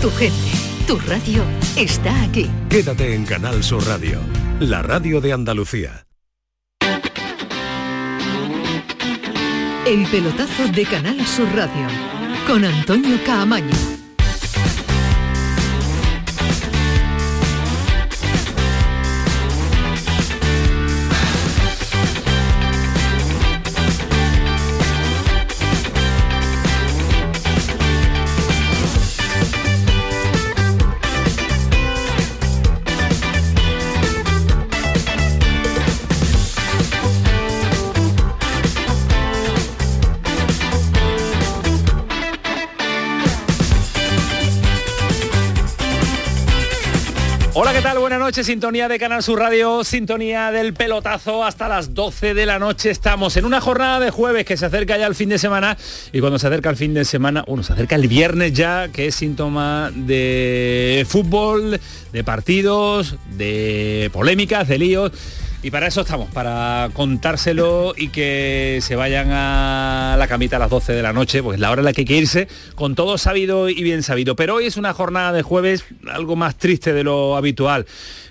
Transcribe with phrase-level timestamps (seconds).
[0.00, 0.52] Tu gente,
[0.86, 1.42] tu radio
[1.76, 2.48] está aquí.
[2.68, 4.20] Quédate en Canal Sur Radio,
[4.60, 6.06] la radio de Andalucía.
[9.86, 11.86] El pelotazo de Canal Sur Radio
[12.46, 13.95] con Antonio Caamaño.
[48.26, 52.90] Noches, sintonía de Canal Sur Radio, sintonía del pelotazo hasta las 12 de la noche.
[52.90, 55.78] Estamos en una jornada de jueves que se acerca ya al fin de semana
[56.12, 59.06] y cuando se acerca el fin de semana, bueno, se acerca el viernes ya, que
[59.06, 61.78] es síntoma de fútbol,
[62.12, 65.12] de partidos, de polémicas, de líos
[65.66, 70.70] y para eso estamos, para contárselo y que se vayan a la camita a las
[70.70, 73.18] 12 de la noche, pues la hora en la que hay que irse, con todo
[73.18, 74.36] sabido y bien sabido.
[74.36, 77.84] Pero hoy es una jornada de jueves algo más triste de lo habitual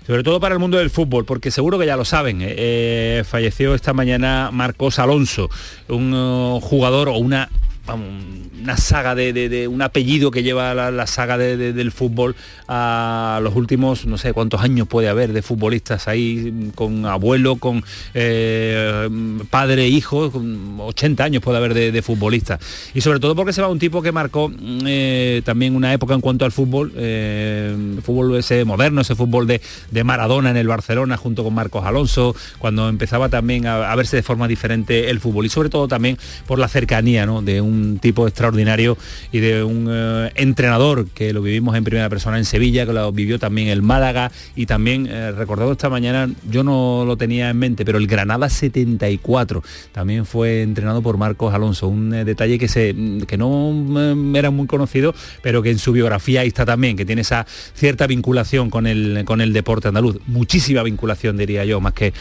[0.06, 3.24] sobre todo para el mundo del fútbol, porque seguro que ya lo saben, eh, eh,
[3.28, 5.50] falleció esta mañana Marcos Alonso,
[5.88, 7.50] un uh, jugador o una
[7.94, 12.34] una saga de, un apellido que lleva la, saga del fútbol
[12.68, 17.84] a los últimos, no sé cuántos años puede haber de futbolistas ahí, con abuelo, con
[18.14, 19.08] eh,
[19.50, 22.60] padre, hijo, con 80 años puede haber de, futbolistas.
[22.94, 24.52] Y sobre todo porque se va un tipo que marcó
[24.86, 29.60] eh, también una época en cuanto al fútbol, eh, fútbol ese moderno, ese fútbol de,
[30.04, 34.22] Maradona en el Barcelona junto con Marcos Alonso, cuando empezaba también a, a verse de
[34.22, 37.42] forma diferente el fútbol y sobre todo también por la cercanía ¿no?
[37.42, 38.96] de un un tipo extraordinario
[39.32, 43.12] y de un eh, entrenador que lo vivimos en primera persona en Sevilla, que lo
[43.12, 44.32] vivió también el Málaga.
[44.54, 48.48] Y también, eh, recordado esta mañana, yo no lo tenía en mente, pero el Granada
[48.48, 49.62] 74
[49.92, 52.94] también fue entrenado por Marcos Alonso, un eh, detalle que, se,
[53.26, 57.22] que no era muy conocido, pero que en su biografía ahí está también, que tiene
[57.22, 62.12] esa cierta vinculación con el, con el deporte andaluz, muchísima vinculación diría yo, más que,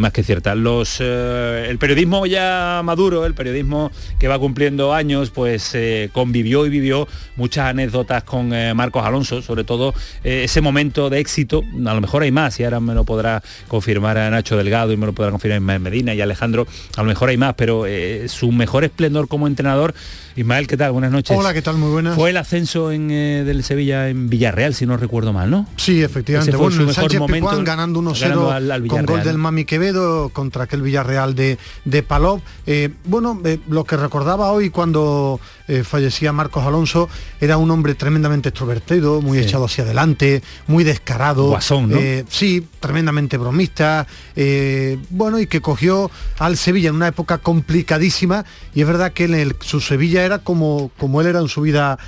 [0.00, 0.54] más que cierta.
[0.54, 6.68] Los, el periodismo ya maduro, el periodismo que va cumpliendo años, pues eh, convivió y
[6.68, 11.94] vivió muchas anécdotas con eh, Marcos Alonso, sobre todo eh, ese momento de éxito, a
[11.94, 15.06] lo mejor hay más, y ahora me lo podrá confirmar a Nacho Delgado y me
[15.06, 17.84] lo podrá confirmar Medina y Alejandro, a lo mejor hay más, pero
[18.26, 19.94] su mejor esplendor como entrenador
[20.36, 20.90] Ismael, ¿qué tal?
[20.90, 21.36] Buenas noches.
[21.36, 21.76] Hola, ¿qué tal?
[21.76, 22.16] Muy buenas.
[22.16, 25.68] Fue el ascenso en, del Sevilla en Villarreal, si no recuerdo mal, ¿no?
[25.76, 26.56] Sí, efectivamente.
[26.56, 31.56] bueno, el Sánchez momento, ganando 1-0 con gol del Mami Quevedo contra aquel Villarreal de,
[31.84, 32.40] de Palop.
[33.04, 37.08] bueno, lo que recordaba hoy cuando eh, fallecía Marcos Alonso,
[37.40, 41.48] era un hombre tremendamente extrovertido, muy echado hacia adelante, muy descarado.
[41.48, 41.96] Guasón, ¿no?
[41.96, 44.06] Eh, sí, tremendamente bromista.
[44.36, 48.44] Eh, bueno, y que cogió al Sevilla en una época complicadísima.
[48.74, 51.62] Y es verdad que en el, su Sevilla era como, como él era en su
[51.62, 51.98] vida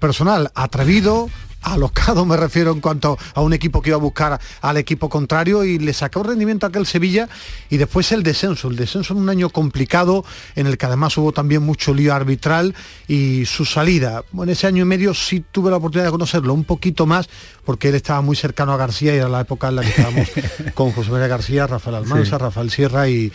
[0.00, 1.28] personal, atrevido,
[1.66, 5.64] alocado me refiero en cuanto a un equipo que iba a buscar al equipo contrario
[5.64, 7.28] y le sacó rendimiento a aquel Sevilla
[7.68, 11.32] y después el descenso, el descenso en un año complicado en el que además hubo
[11.32, 12.74] también mucho lío arbitral
[13.08, 14.24] y su salida.
[14.32, 17.28] En ese año y medio sí tuve la oportunidad de conocerlo un poquito más
[17.64, 20.28] porque él estaba muy cercano a García y era la época en la que estábamos
[20.74, 23.32] con José María García, Rafael Almanza, Rafael Sierra y,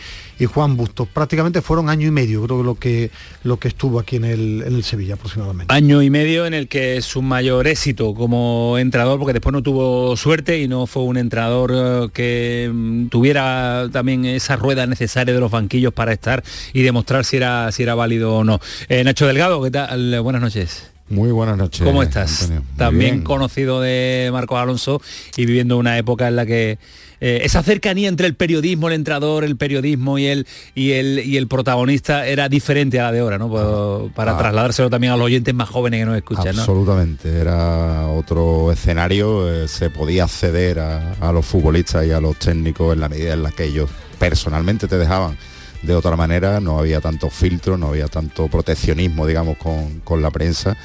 [0.52, 1.06] Juan Bustos.
[1.06, 3.10] Prácticamente fueron año y medio, creo que lo que,
[3.44, 5.72] lo que estuvo aquí en el, en el Sevilla aproximadamente.
[5.72, 10.16] Año y medio en el que su mayor éxito como entrenador, porque después no tuvo
[10.16, 15.40] suerte y no fue un entrenador eh, que mm, tuviera también esa rueda necesaria de
[15.40, 18.60] los banquillos para estar y demostrar si era, si era válido o no.
[18.88, 20.20] Eh, Nacho Delgado, ¿qué tal?
[20.20, 20.92] Buenas noches.
[21.08, 21.82] Muy buenas noches.
[21.82, 22.52] ¿Cómo estás?
[22.76, 25.02] También conocido de Marcos Alonso
[25.36, 26.78] y viviendo una época en la que
[27.24, 31.36] eh, esa cercanía entre el periodismo, el entrador, el periodismo y el, y el, y
[31.36, 33.56] el protagonista era diferente a la de ahora, ¿no?
[33.56, 34.38] Ah, para ah.
[34.38, 36.58] trasladárselo también a los oyentes más jóvenes que nos escuchan.
[36.58, 42.36] Absolutamente, era otro escenario, eh, se podía acceder a, a los futbolistas y a los
[42.40, 43.88] técnicos en la medida en la que ellos
[44.18, 45.38] personalmente te dejaban
[45.82, 50.76] de otra manera, no había tanto filtro, no había tanto proteccionismo, digamos, con, la prensa.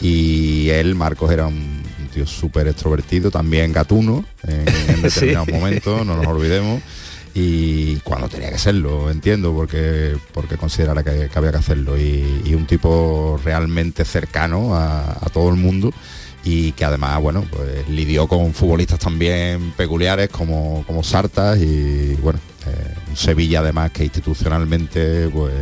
[0.00, 1.82] Y él, Marcos, era un,
[2.14, 4.64] tío súper extrovertido, también gatuno en,
[5.02, 6.80] determinados momentos, no nos olvidemos.
[7.36, 11.98] Y cuando tenía que serlo, entiendo, porque, porque considerara que, había que hacerlo.
[11.98, 15.92] Y, un tipo realmente cercano a, todo el mundo
[16.44, 22.38] y que además, bueno, pues lidió con futbolistas también peculiares como, como Sartas y bueno,
[22.66, 25.52] eh, Sevilla además que institucionalmente pues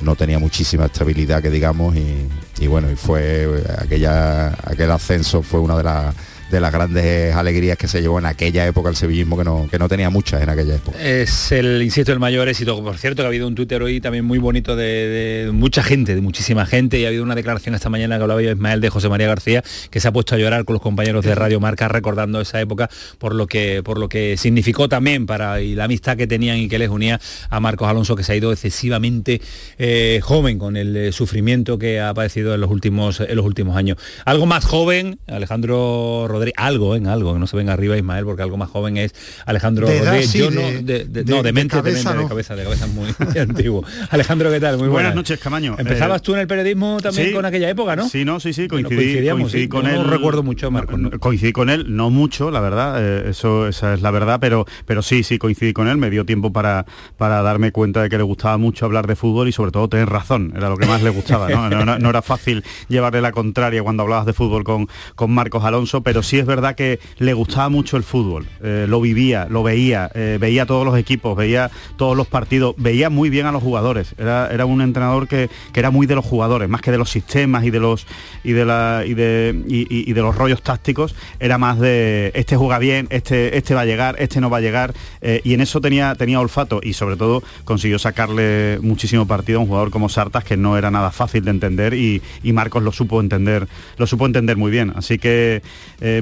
[0.00, 5.76] no tenía muchísima estabilidad que digamos y, bueno, y fue aquella, aquel ascenso fue una
[5.76, 6.14] de las
[6.50, 9.78] de las grandes alegrías que se llevó en aquella época el sevillismo que no, que
[9.78, 10.98] no tenía muchas en aquella época.
[11.02, 12.82] Es el, insisto, el mayor éxito.
[12.82, 16.20] Por cierto, que ha habido un Twitter hoy también muy bonito de, mucha gente, de
[16.20, 19.26] muchísima gente, y ha habido una declaración esta mañana que hablaba Ismael de José María
[19.26, 22.60] García, que se ha puesto a llorar con los compañeros de Radio Marca recordando esa
[22.60, 22.88] época
[23.18, 26.68] por lo que, por lo que significó también para y la amistad que tenían y
[26.68, 27.20] que les unía
[27.50, 29.40] a Marcos Alonso, que se ha ido excesivamente
[29.78, 33.76] eh, joven con el eh, sufrimiento que ha padecido en los últimos, en los últimos
[33.76, 33.98] años.
[34.24, 38.56] Algo más joven, Alejandro algo, en algo, que no se venga arriba Ismael, porque algo
[38.56, 40.32] más joven es Alejandro Rodríguez.
[40.32, 43.84] Yo no, de, mente, cabeza, de, cabeza, de cabeza muy, antiguo.
[44.10, 44.78] Alejandro, ¿qué tal?
[44.78, 45.14] Muy buenas.
[45.14, 45.76] noches, Camaño.
[45.78, 48.08] Empezabas eh, tú en el periodismo también con aquella época, ¿no?
[48.08, 49.96] Sí, no, sí, sí, coincidí, coincidí con él.
[49.96, 50.96] No recuerdo mucho, Marco.
[51.18, 55.02] Coincidí con él, no mucho, la verdad, eh, eso esa es la verdad, pero, pero
[55.02, 56.86] sí, sí, coincidí con él, me dio tiempo para,
[57.16, 60.08] para darme cuenta de que le gustaba mucho hablar de fútbol y sobre todo tener
[60.08, 61.84] razón, era lo que más le gustaba, ¿no?
[61.84, 66.02] No, no era fácil llevarle la contraria cuando hablabas de fútbol con, con Marcos Alonso,
[66.02, 70.10] pero sí es verdad que le gustaba mucho el fútbol, eh, lo vivía, lo veía,
[70.14, 74.14] eh, veía todos los equipos, veía todos los partidos, veía muy bien a los jugadores.
[74.18, 77.64] Era, era un entrenador que, era muy de los jugadores, más que de los sistemas
[77.64, 78.06] y de los
[78.42, 82.78] y de la y de, y, de los rollos tácticos, era más de este juega
[82.78, 85.80] bien, este, este va a llegar, este no va a llegar, eh, y en eso
[85.80, 90.44] tenía, tenía olfato y sobre todo consiguió sacarle muchísimo partido a un jugador como Sartas
[90.44, 92.22] que no era nada fácil de entender y,
[92.56, 93.68] Marcos lo supo entender,
[93.98, 94.90] lo supo entender muy bien.
[94.96, 95.60] Así que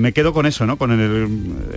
[0.00, 0.78] me quedo con eso, ¿no?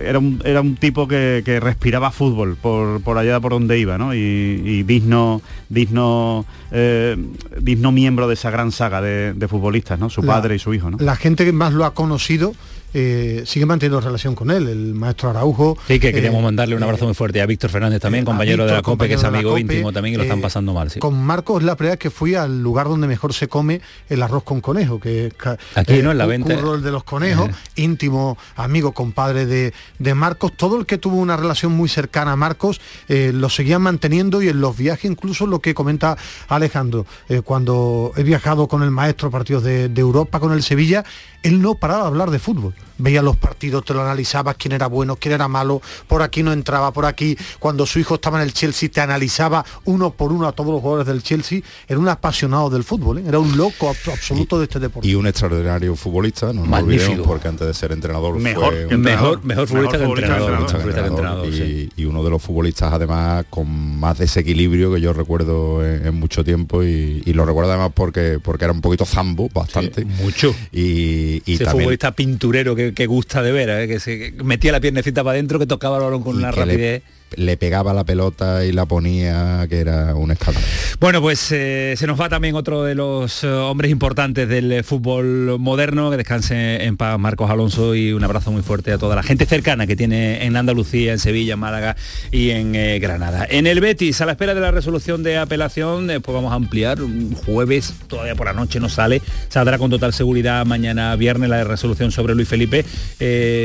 [0.02, 4.14] era, un, era un tipo que, respiraba fútbol por, por, allá por donde iba, ¿no?
[4.14, 7.16] Y, digno, digno, eh,
[7.60, 10.10] digno miembro de esa gran saga de, futbolistas, ¿no?
[10.10, 10.98] Su padre y su hijo, ¿no?
[11.00, 12.54] La gente que más lo ha conocido
[12.94, 15.76] eh, sigue manteniendo relación con él, el maestro Araujo.
[15.86, 18.72] Sí, que queríamos eh, mandarle un abrazo muy fuerte a Víctor Fernández también, compañero de
[18.72, 20.90] la COPE, que es amigo íntimo también y lo están pasando mal.
[20.98, 24.42] Con Marcos la primera vez que fui al lugar donde mejor se come el arroz
[24.42, 25.32] con conejo, que
[25.74, 26.56] aquí no en la venta.
[26.56, 31.72] de los conejos, íntimo amigo, compadre de, de, Marcos, todo el que tuvo una relación
[31.72, 35.74] muy cercana a Marcos eh, lo seguían manteniendo y en los viajes incluso lo que
[35.74, 36.16] comenta
[36.48, 37.06] Alejandro,
[37.44, 41.04] cuando he viajado con el maestro partidos de, de Europa, con el Sevilla,
[41.42, 42.74] él no paraba de hablar de fútbol.
[42.98, 46.52] Veía los partidos, te lo analizaba, quién era bueno, quién era malo, por aquí no
[46.52, 47.36] entraba, por aquí.
[47.60, 50.80] Cuando su hijo estaba en el Chelsea, te analizaba uno por uno a todos los
[50.80, 51.60] jugadores del Chelsea.
[51.86, 53.24] Era un apasionado del fútbol, ¿eh?
[53.26, 55.08] era un loco absoluto de este deporte.
[55.08, 59.44] Y un extraordinario futbolista, no nos olvidemos, porque antes de ser entrenador mejor, fue mejor,
[59.44, 61.48] mejor futbolista que entrenador.
[61.96, 66.82] y, uno de los futbolistas además con más desequilibrio que yo recuerdo en, mucho tiempo
[66.82, 70.04] y, lo recuerdo además porque, porque era un poquito zambo, bastante.
[70.04, 70.52] mucho.
[70.72, 73.88] Y, y, Ese futbolista pinturero que, gusta de ver, ¿eh?
[73.88, 77.17] que se metía la piernecita para adentro, que tocaba el balón con una rapidez le
[77.58, 80.66] pegaba la pelota y la ponía, que era un escándalo.
[81.00, 84.82] Bueno, pues eh, se nos va también otro de los eh, hombres importantes del eh,
[84.82, 89.14] fútbol moderno, que descanse en paz Marcos Alonso y un abrazo muy fuerte a toda
[89.14, 91.96] la gente cercana que tiene en Andalucía, en Sevilla, en Málaga
[92.30, 93.46] y en Granada.
[93.48, 96.98] En el Betis, a la espera de la resolución de apelación, después vamos a ampliar,
[97.44, 102.10] jueves, todavía por la noche no sale, saldrá con total seguridad mañana viernes la resolución
[102.10, 102.84] sobre Luis Felipe.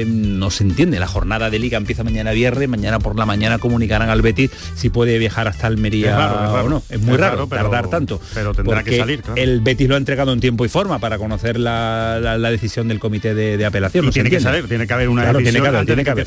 [0.05, 4.09] no se entiende, la jornada de liga empieza mañana viernes, mañana por la mañana comunicarán
[4.09, 6.83] al Betis si puede viajar hasta Almería o no.
[6.89, 8.19] Es muy raro, tardar tanto.
[8.33, 9.23] Pero tendrá que salir.
[9.35, 13.33] El Betis lo ha entregado en tiempo y forma para conocer la, decisión del comité
[13.33, 14.07] de, apelación.
[14.07, 16.25] Y tiene que salir, tiene que haber una decisión tiene que haber,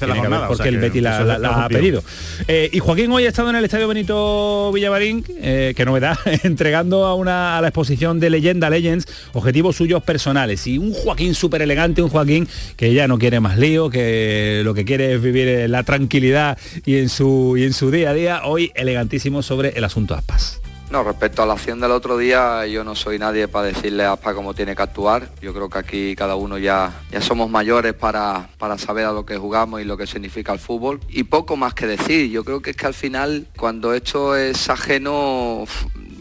[0.48, 2.02] porque el Betis la, ha pedido.
[2.48, 7.06] Eh, y Joaquín hoy ha estado en el Estadio Benito Villamarín, eh, que novedad, entregando
[7.06, 10.66] a, una, a la exposición de Leyenda Legends objetivos suyos personales.
[10.66, 14.74] Y un Joaquín súper elegante, un Joaquín que ya no quiere más lío, que lo
[14.74, 18.72] que quiere es vivir la tranquilidad y en y en su día a día, hoy
[18.74, 20.60] elegantísimo sobre el asunto Aspas.
[20.90, 24.12] No, respecto a la acción del otro día, yo no soy nadie para decirle a
[24.12, 25.30] Aspas cómo tiene que actuar.
[25.40, 29.24] Yo creo que aquí cada uno ya, ya somos mayores para, para saber a lo
[29.24, 31.00] que jugamos y lo que significa el fútbol.
[31.08, 32.30] Y poco más que decir.
[32.30, 35.64] Yo creo que es que al final, cuando esto es ajeno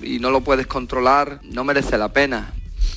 [0.01, 2.53] y no lo puedes controlar, no merece la pena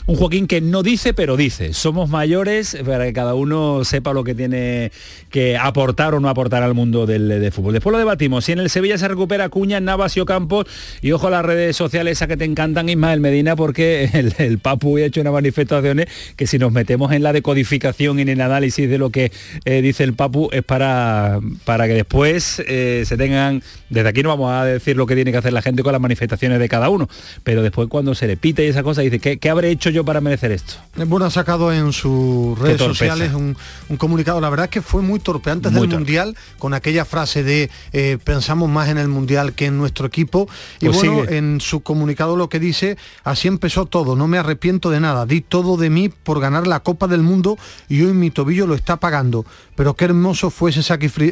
[0.08, 4.24] un Joaquín que no dice, pero dice, somos mayores para que cada uno sepa lo
[4.24, 4.90] que tiene
[5.30, 7.74] que aportar o no aportar al mundo del fútbol.
[7.74, 10.64] Después lo debatimos, si en el Sevilla se recupera Cuña, Navas y Ocampos,
[11.02, 14.96] y ojo a las redes sociales a que te encantan, Ismael Medina, porque el, Papu
[14.96, 18.88] ha hecho unas manifestaciones que si nos metemos en la decodificación y en el análisis
[18.88, 19.30] de lo que
[19.66, 24.30] eh, dice el Papu es para, para que después eh, se tengan, desde aquí no
[24.30, 26.88] vamos a decir lo que tiene que hacer la gente con las manifestaciones de cada
[26.88, 27.10] uno,
[27.44, 29.97] pero después cuando se le pita y esa cosa dice, ¿qué, qué habré hecho yo?
[29.98, 30.74] Yo para merecer esto?
[30.94, 33.56] Bueno, ha sacado en sus redes sociales un,
[33.96, 34.40] comunicado.
[34.40, 38.18] La verdad es que fue muy torpe antes del Mundial, con aquella frase de eh,
[38.22, 40.48] pensamos más en el Mundial que en nuestro equipo.
[40.80, 44.90] Y pues bueno, en su comunicado lo que dice, así empezó todo, no me arrepiento
[44.90, 48.30] de nada, di todo de mí por ganar la Copa del Mundo y hoy mi
[48.30, 49.44] tobillo lo está pagando.
[49.74, 50.80] Pero qué hermoso fue ese,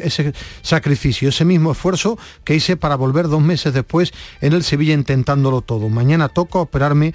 [0.03, 4.93] ese sacrificio, ese mismo esfuerzo que hice para volver dos meses después en el Sevilla
[4.93, 5.89] intentándolo todo.
[5.89, 7.13] Mañana toca operarme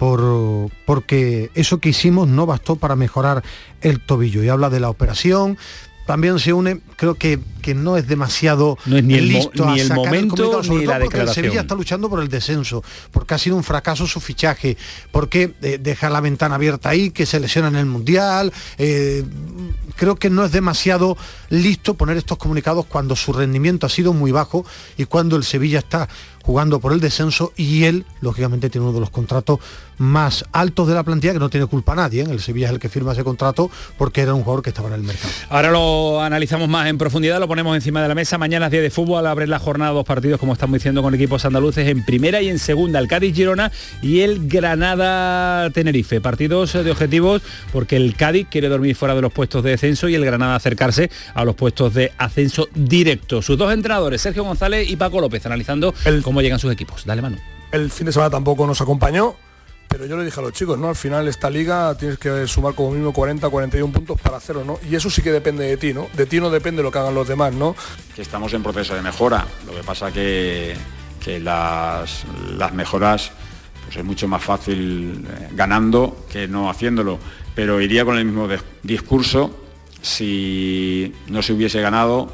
[0.00, 3.44] por, porque eso que hicimos no bastó para mejorar
[3.82, 4.42] el tobillo.
[4.42, 5.58] Y habla de la operación,
[6.06, 9.78] también se une, creo que, que no es demasiado no es ni el, listo ni
[9.78, 11.44] el momento ni la declaración.
[11.44, 14.78] El Sevilla está luchando por el descenso, porque ha sido un fracaso su fichaje,
[15.12, 18.54] porque eh, deja la ventana abierta ahí, que se lesiona en el Mundial.
[18.78, 19.22] Eh,
[19.96, 21.18] creo que no es demasiado
[21.50, 24.64] listo poner estos comunicados cuando su rendimiento ha sido muy bajo
[24.96, 26.08] y cuando el Sevilla está
[26.44, 29.60] jugando por el descenso y él, lógicamente, tiene uno de los contratos
[30.00, 32.22] más altos de la plantilla que no tiene culpa a nadie.
[32.22, 32.26] ¿eh?
[32.28, 34.94] El Sevilla es el que firma ese contrato porque era un jugador que estaba en
[34.94, 35.32] el mercado.
[35.50, 38.38] Ahora lo analizamos más en profundidad, lo ponemos encima de la mesa.
[38.38, 41.44] Mañana es día de fútbol, abre la jornada dos partidos, como estamos diciendo, con equipos
[41.44, 43.70] andaluces en primera y en segunda, el Cádiz Girona
[44.00, 46.22] y el Granada Tenerife.
[46.22, 50.14] Partidos de objetivos porque el Cádiz quiere dormir fuera de los puestos de descenso y
[50.14, 53.42] el Granada acercarse a los puestos de ascenso directo.
[53.42, 57.04] Sus dos entrenadores, Sergio González y Paco López, analizando el, cómo llegan sus equipos.
[57.04, 57.38] Dale mano.
[57.72, 59.34] El fin de semana tampoco nos acompañó
[59.88, 60.88] pero yo le dije a los chicos, ¿no?
[60.88, 64.78] Al final esta liga tienes que sumar como mínimo 40, 41 puntos para hacerlo, ¿no?
[64.88, 66.06] Y eso sí que depende de ti, ¿no?
[66.12, 67.74] De ti no depende lo que hagan los demás, ¿no?
[68.14, 69.44] Que estamos en proceso de mejora.
[69.66, 70.76] Lo que pasa que,
[71.18, 72.24] que las,
[72.56, 73.32] las mejoras
[73.84, 77.18] pues es mucho más fácil eh, ganando que no haciéndolo.
[77.56, 78.46] Pero iría con el mismo
[78.84, 79.64] discurso
[80.00, 82.32] si no se hubiese ganado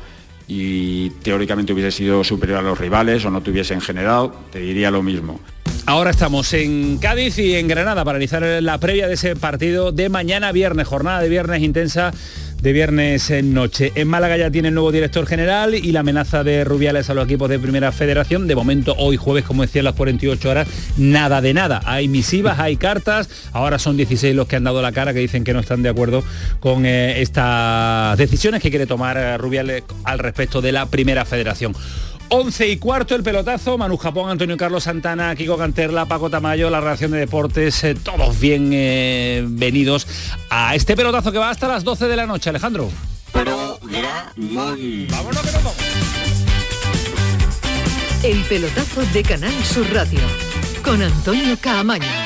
[0.49, 4.91] y teóricamente hubiese sido superior a los rivales o no te hubiesen generado, te diría
[4.91, 5.41] lo mismo.
[5.89, 10.09] Ahora estamos en Cádiz y en Granada para analizar la previa de ese partido de
[10.09, 12.13] mañana viernes, jornada de viernes intensa
[12.61, 13.93] de viernes en noche.
[13.95, 17.25] En Málaga ya tiene el nuevo director general y la amenaza de Rubiales a los
[17.27, 18.47] equipos de Primera Federación.
[18.47, 21.83] De momento, hoy jueves, como decía, las 48 horas, nada de nada.
[21.85, 23.29] Hay misivas, hay cartas.
[23.53, 25.89] Ahora son 16 los que han dado la cara, que dicen que no están de
[25.89, 26.25] acuerdo
[26.61, 31.75] con eh, estas decisiones que quiere tomar eh, Rubiales al respecto de la Primera Federación.
[32.29, 36.81] 11 y cuarto el pelotazo, Manu Japón, Antonio Carlos Santana, Kiko Canterla, Paco Tamayo, la
[36.81, 40.07] reacción de deportes, eh, todos bienvenidos eh,
[40.51, 42.91] a este pelotazo que va hasta las 12 de la noche, Alejandro.
[43.33, 45.75] Vámonos que nos vamos.
[48.23, 50.21] El pelotazo de Canal Sur Radio
[50.83, 52.26] con Antonio Caamaño.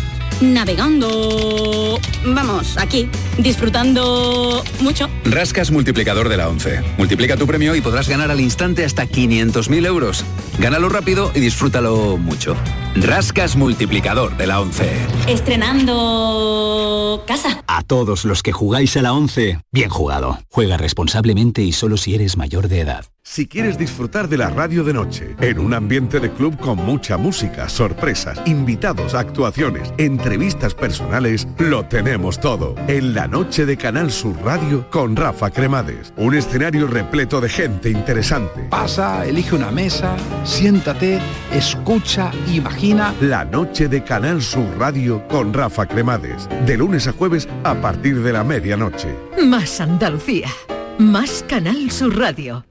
[0.41, 1.99] navegando.
[2.25, 5.09] Vamos, aquí, disfrutando mucho.
[5.25, 6.81] Rascas multiplicador de la 11.
[6.97, 10.25] Multiplica tu premio y podrás ganar al instante hasta 500.000 euros.
[10.59, 12.55] Gánalo rápido y disfrútalo mucho.
[12.95, 14.83] Rascas multiplicador de la 11.
[15.27, 17.63] Estrenando casa.
[17.67, 20.39] A todos los que jugáis a la 11, bien jugado.
[20.49, 23.05] Juega responsablemente y solo si eres mayor de edad.
[23.23, 27.17] Si quieres disfrutar de la radio de noche, en un ambiente de club con mucha
[27.17, 32.75] música, sorpresas, invitados, actuaciones, entrevistas personales, lo tenemos todo.
[32.87, 36.13] En la noche de Canal Sur Radio con Rafa Cremades.
[36.17, 38.63] Un escenario repleto de gente interesante.
[38.69, 41.19] Pasa, elige una mesa, siéntate,
[41.53, 42.80] escucha, imagina.
[42.83, 46.49] La noche de Canal Sur Radio con Rafa Cremades.
[46.65, 49.15] De lunes a jueves a partir de la medianoche.
[49.45, 50.47] Más Andalucía.
[50.97, 52.65] Más Canal Sur Radio.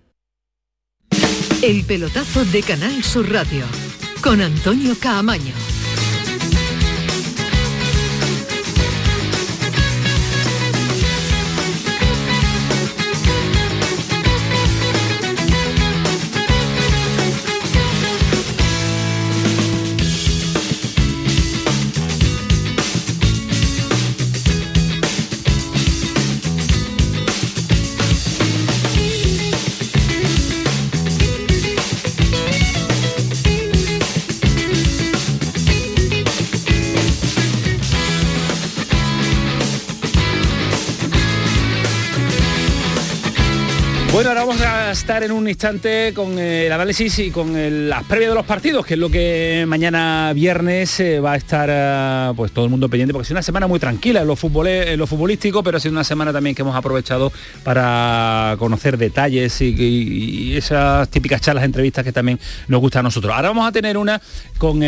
[1.63, 3.65] El pelotazo de Canal Sur Radio
[4.21, 5.55] con Antonio Caamaño.
[44.21, 47.89] Bueno, ahora vamos a estar en un instante con eh, el análisis y con el,
[47.89, 51.71] las previas de los partidos, que es lo que mañana viernes eh, va a estar
[51.73, 54.89] eh, pues todo el mundo pendiente, porque es una semana muy tranquila en lo, futbole-
[54.89, 57.33] en lo futbolístico, pero ha sido una semana también que hemos aprovechado
[57.65, 63.33] para conocer detalles y, esas típicas charlas, entrevistas que también nos gustan a nosotros.
[63.35, 64.21] Ahora vamos a tener una
[64.59, 64.83] con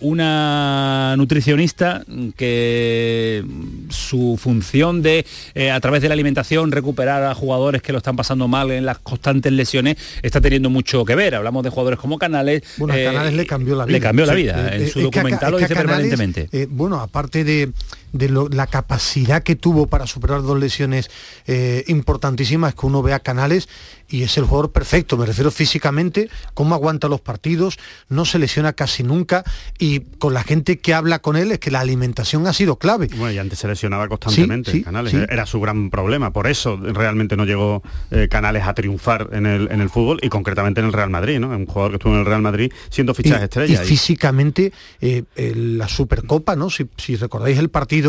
[0.00, 2.04] una nutricionista
[2.36, 3.42] que
[3.88, 5.24] su función de
[5.72, 8.98] a través de la alimentación recuperar a jugadores que lo están pasando mal en las
[8.98, 11.34] constantes lesiones está teniendo mucho que ver.
[11.34, 12.62] Hablamos de jugadores como Canales.
[12.76, 13.92] Bueno, eh, Canales le cambió la vida.
[13.92, 14.68] Le cambió la vida.
[14.72, 16.66] eh, en eh, su documental lo dice Canales, permanentemente.
[16.70, 17.70] bueno, aparte de,
[18.12, 21.10] de lo- la capacidad que tuvo para superar dos lesiones
[21.46, 23.68] eh, importantísimas, que uno ve a Canales
[24.08, 27.78] y es el jugador perfecto, me refiero físicamente, cómo aguanta los partidos,
[28.10, 29.42] no se lesiona casi nunca
[29.78, 33.08] y con la gente que habla con él es que la alimentación ha sido clave.
[33.16, 35.18] Bueno, y antes se lesionaba constantemente Sí, sí, Canales, sí.
[35.30, 39.70] era su gran problema, por eso realmente no llegó eh, Canales a triunfar en el,
[39.70, 41.48] en el fútbol y concretamente en el Real Madrid, ¿no?
[41.48, 43.80] Un jugador que estuvo en el Real Madrid siendo fichaje estrella.
[43.80, 45.24] y y- físicamente eh,
[45.56, 46.68] la Supercopa, ¿no?
[46.68, 48.01] Si, si recordáis el partido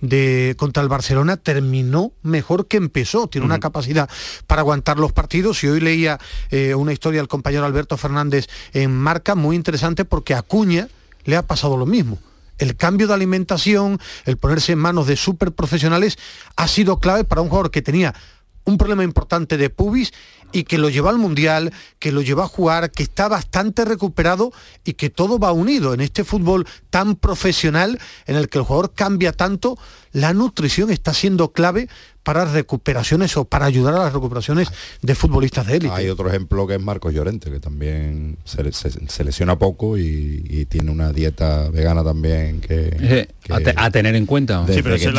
[0.00, 3.28] de contra el Barcelona, terminó mejor que empezó.
[3.28, 4.08] Tiene una capacidad
[4.46, 5.62] para aguantar los partidos.
[5.64, 6.18] Y hoy leía
[6.50, 10.88] eh, una historia del compañero Alberto Fernández en Marca muy interesante porque a Acuña
[11.24, 12.18] le ha pasado lo mismo.
[12.58, 16.18] El cambio de alimentación, el ponerse en manos de súper profesionales,
[16.56, 18.14] ha sido clave para un jugador que tenía
[18.64, 20.12] un problema importante de pubis
[20.52, 24.52] y que lo lleva al mundial, que lo lleva a jugar, que está bastante recuperado
[24.84, 28.92] y que todo va unido en este fútbol tan profesional en el que el jugador
[28.94, 29.78] cambia tanto,
[30.12, 31.88] la nutrición está siendo clave
[32.28, 34.68] para recuperaciones o para ayudar a las recuperaciones
[35.00, 35.94] de futbolistas de élite.
[35.94, 40.44] Hay otro ejemplo que es Marcos Llorente, que también se, se- se lesiona poco y,
[40.46, 43.28] y tiene una dieta vegana también que...
[43.48, 44.62] A, te- a tener en cuenta.
[44.68, 45.10] Sí, pero eso,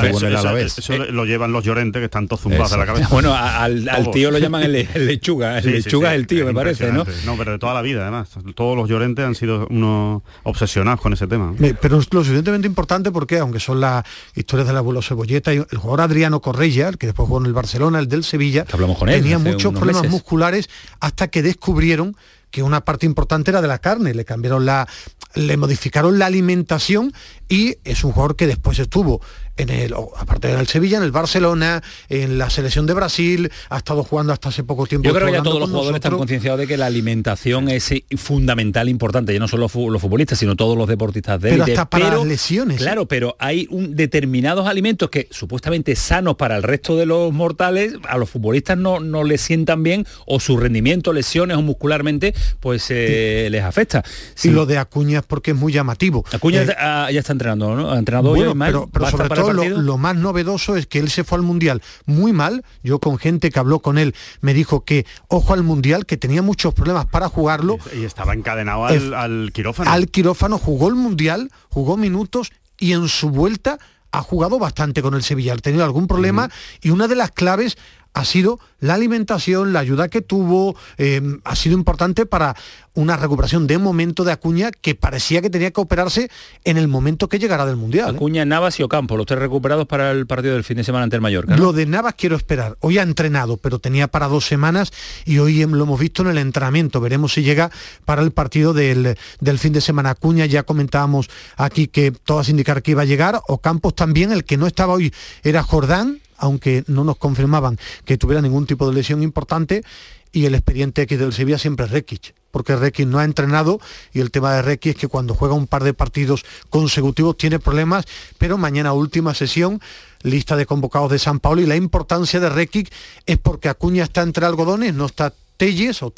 [1.11, 3.07] lo llevan los llorentes que están todos zumbados de la cabeza.
[3.19, 5.57] Bueno, al, tío lo llaman el, el lechuga.
[5.57, 7.05] El Sí, lechuga sí, es el tío, me parece, ¿no?
[7.25, 8.29] No, pero de toda la vida, además.
[8.53, 11.55] Todos los llorentes han sido unos obsesionados con ese tema.
[11.81, 14.03] Pero es lo suficientemente importante porque, aunque son las
[14.35, 17.53] historias del abuelo Cebolleta, y el jugador Adriano Correia, el que después jugó en el
[17.53, 20.11] Barcelona, el del Sevilla, hablamos con él tenía muchos problemas meses.
[20.11, 22.15] musculares hasta que descubrieron
[22.51, 24.87] que una parte importante era de la carne, le cambiaron la,
[25.35, 27.13] le modificaron la alimentación
[27.47, 29.21] y es un jugador que después estuvo
[29.59, 34.03] en el, aparte del Sevilla, en el Barcelona, en la selección de Brasil, ha estado
[34.03, 35.07] jugando hasta hace poco tiempo.
[35.07, 38.03] Yo creo que ya todos los jugadores están concienciados de que la alimentación es eh,
[38.17, 41.63] fundamental, importante, ya no solo los fu- los futbolistas, sino todos los deportistas de Pero
[41.63, 41.79] élite.
[41.79, 42.79] hasta para las lesiones, ¿eh?
[42.83, 47.93] Claro, pero hay un, determinados alimentos que supuestamente sanos para el resto de los mortales,
[48.07, 52.85] a los futbolistas no, no les sientan bien o su rendimiento, lesiones o muscularmente, pues
[52.89, 54.03] eh, les afecta.
[54.43, 56.23] Y lo de Acuña es porque es muy llamativo.
[56.31, 57.91] Acuña Eh, ah, ya está entrenando, ¿no?
[57.91, 58.71] Ha entrenado hoy, Bueno, Ismael?
[58.73, 61.37] pero, pero ¿Va a sobre estar lo, lo más novedoso es que él se fue
[61.37, 62.63] al Mundial muy mal.
[62.83, 66.41] Yo con gente que habló con él me dijo que, ojo al Mundial, que tenía
[66.41, 67.77] muchos problemas para jugarlo.
[67.95, 69.89] Y estaba encadenado al, Es- al quirófano.
[69.91, 73.77] Al quirófano jugó el Mundial, jugó minutos y en su vuelta
[74.11, 75.53] ha jugado bastante con el Sevilla.
[75.53, 76.49] Ha tenido algún problema
[76.81, 77.77] y una de las claves
[78.13, 82.55] ha sido la alimentación, la ayuda que tuvo, eh, ha sido importante para
[82.93, 86.29] una recuperación de momento de Acuña que parecía que tenía que operarse
[86.63, 88.13] en el momento que llegara del Mundial.
[88.13, 88.17] ¿eh?
[88.17, 91.15] Acuña, Navas y Ocampo, los tres recuperados para el partido del fin de semana ante
[91.15, 91.55] el Mallorca.
[91.55, 91.63] ¿no?
[91.63, 92.77] Lo de Navas quiero esperar.
[92.81, 94.91] Hoy ha entrenado, pero tenía para dos semanas
[95.25, 96.99] y hoy em- lo hemos visto en el entrenamiento.
[96.99, 97.69] Veremos si llega
[98.05, 100.11] para el partido del, del fin de semana.
[100.11, 103.39] Acuña ya comentábamos aquí que todas indicar que iba a llegar.
[103.47, 108.17] O Campos también, el que no estaba hoy era Jordán, aunque no nos confirmaban que
[108.17, 109.83] tuviera ningún tipo de lesión importante.
[110.31, 113.79] Y el expediente X del Sevilla siempre es Rekic, porque Rekic no ha entrenado
[114.13, 117.57] y el tema de Rekic es que cuando juega un par de partidos consecutivos tiene
[117.57, 118.05] problemas,
[118.37, 119.81] pero mañana última sesión,
[120.21, 122.93] lista de convocados de San Paulo y la importancia de Rekic
[123.25, 126.09] es porque Acuña está entre algodones, no está Telles o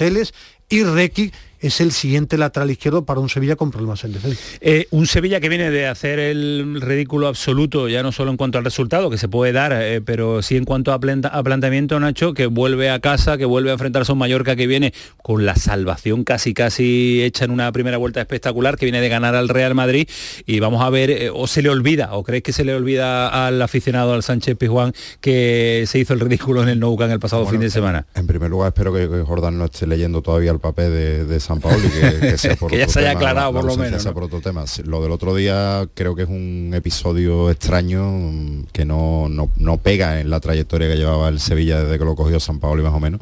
[0.71, 4.41] y Rekic es el siguiente lateral izquierdo para un Sevilla con problemas en defensa.
[4.61, 8.57] Eh, un Sevilla que viene de hacer el ridículo absoluto, ya no solo en cuanto
[8.57, 11.99] al resultado, que se puede dar, eh, pero sí en cuanto a, planta- a planteamiento,
[11.99, 15.45] Nacho, que vuelve a casa, que vuelve a enfrentarse a un Mallorca que viene con
[15.45, 19.47] la salvación casi casi hecha en una primera vuelta espectacular, que viene de ganar al
[19.47, 20.09] Real Madrid,
[20.47, 23.45] y vamos a ver, eh, o se le olvida, o creéis que se le olvida
[23.45, 27.19] al aficionado, al Sánchez Pizjuán, que se hizo el ridículo en el Nou Camp el
[27.19, 28.07] pasado Bueno, fin de semana.
[28.15, 31.39] En primer lugar, espero que, que Jordán no esté leyendo todavía el papel de, de
[31.39, 33.69] San Paolo y que, que sea por Que ya se haya tema, aclarado, la por
[33.69, 34.13] lo menos, ¿no?
[34.13, 34.63] por otro tema.
[34.85, 39.77] Lo del otro día creo que es un episodio extraño mm, que no, no, no
[39.77, 42.85] pega en la trayectoria que llevaba el Sevilla desde que lo cogió San Paolo y
[42.85, 43.21] más o menos.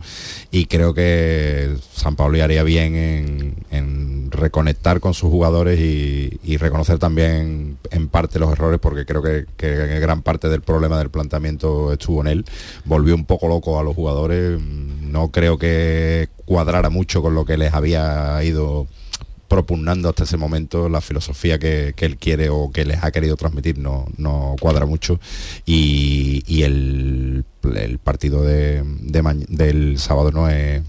[0.52, 6.58] Y creo que San Paolo haría bien en, en reconectar con sus jugadores y, y
[6.58, 11.10] reconocer también en parte los errores porque creo que, que gran parte del problema del
[11.10, 12.46] planteamiento estuvo en él.
[12.86, 14.60] Volvió un poco loco a los jugadores.
[14.60, 18.88] mm, no creo que cuadrara mucho con lo que les había ido
[19.48, 23.78] propugnando hasta ese momento la filosofía que, él quiere o que les ha querido transmitir
[23.78, 25.20] no, no cuadra mucho.
[25.68, 27.46] Y, el,
[28.04, 28.84] partido de,
[29.48, 30.82] del sábado no es,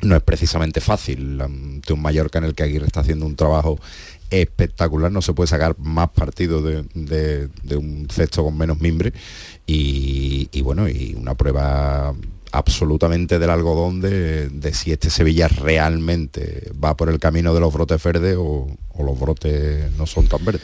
[0.00, 1.38] no es precisamente fácil.
[1.38, 3.78] Ante un Mallorca en el que Aguirre está haciendo un trabajo
[4.30, 9.12] espectacular, no se puede sacar más partido de, un cesto con menos mimbre.
[9.66, 12.14] Y, bueno, y una prueba
[12.54, 18.02] absolutamente del algodón de, si este Sevilla realmente va por el camino de los brotes
[18.02, 20.62] verdes o los brotes no son tan verdes.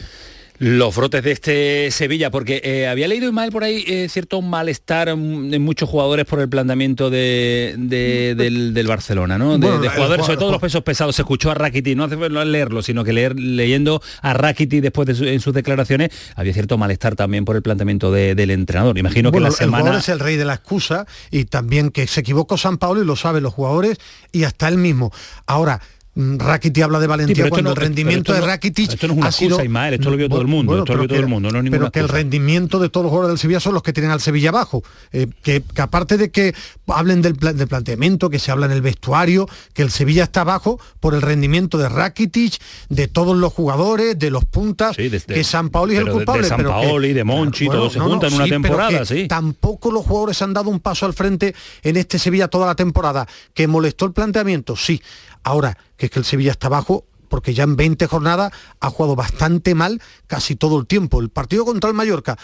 [0.61, 5.15] Los brotes de este Sevilla, porque eh, había leído Ismael por ahí eh, cierto malestar
[5.15, 9.57] mm, en muchos jugadores por el planteamiento de, del, Barcelona, ¿no?
[9.57, 11.15] De, jugadores, sobre todo los pesos pesados.
[11.15, 15.07] Se escuchó a Rakiti, no hace no leerlo, sino que leer, leyendo a Rakiti después
[15.07, 18.99] de en sus declaraciones, había cierto malestar también por el planteamiento del entrenador.
[18.99, 19.77] Imagino que la semana...
[19.77, 23.01] El jugador es el rey de la excusa y también que se equivocó San Pablo
[23.01, 23.97] y lo saben los jugadores
[24.31, 25.11] y hasta él mismo.
[25.47, 25.81] Ahora,
[26.13, 29.61] Rakitic habla de valentía cuando el rendimiento de Rakitic esto no es una ha sido
[29.61, 31.99] esto lo vio todo el mundo, esto lo vio todo el mundo, no Pero que
[31.99, 34.83] el rendimiento de todos los jugadores del Sevilla son los que tienen al Sevilla abajo,
[35.13, 36.53] eh, que, aparte de que
[36.87, 41.15] hablen del, planteamiento, que se habla en el vestuario, que el Sevilla está abajo por
[41.15, 46.01] el rendimiento de Rakitic, de todos los jugadores, de los puntas, que San Paoli es
[46.01, 46.43] el culpable.
[46.43, 49.29] De, San Paoli, de Monchi, todos se juntan en una temporada, sí.
[49.29, 53.25] Tampoco los jugadores han dado un paso al frente en este Sevilla toda la temporada,
[53.53, 55.01] que molestó el planteamiento, sí.
[55.43, 59.15] Ahora, que es que el Sevilla está abajo porque ya en 20 jornadas ha jugado
[59.15, 61.21] bastante mal casi todo el tiempo.
[61.21, 62.37] El partido contra el Mallorca,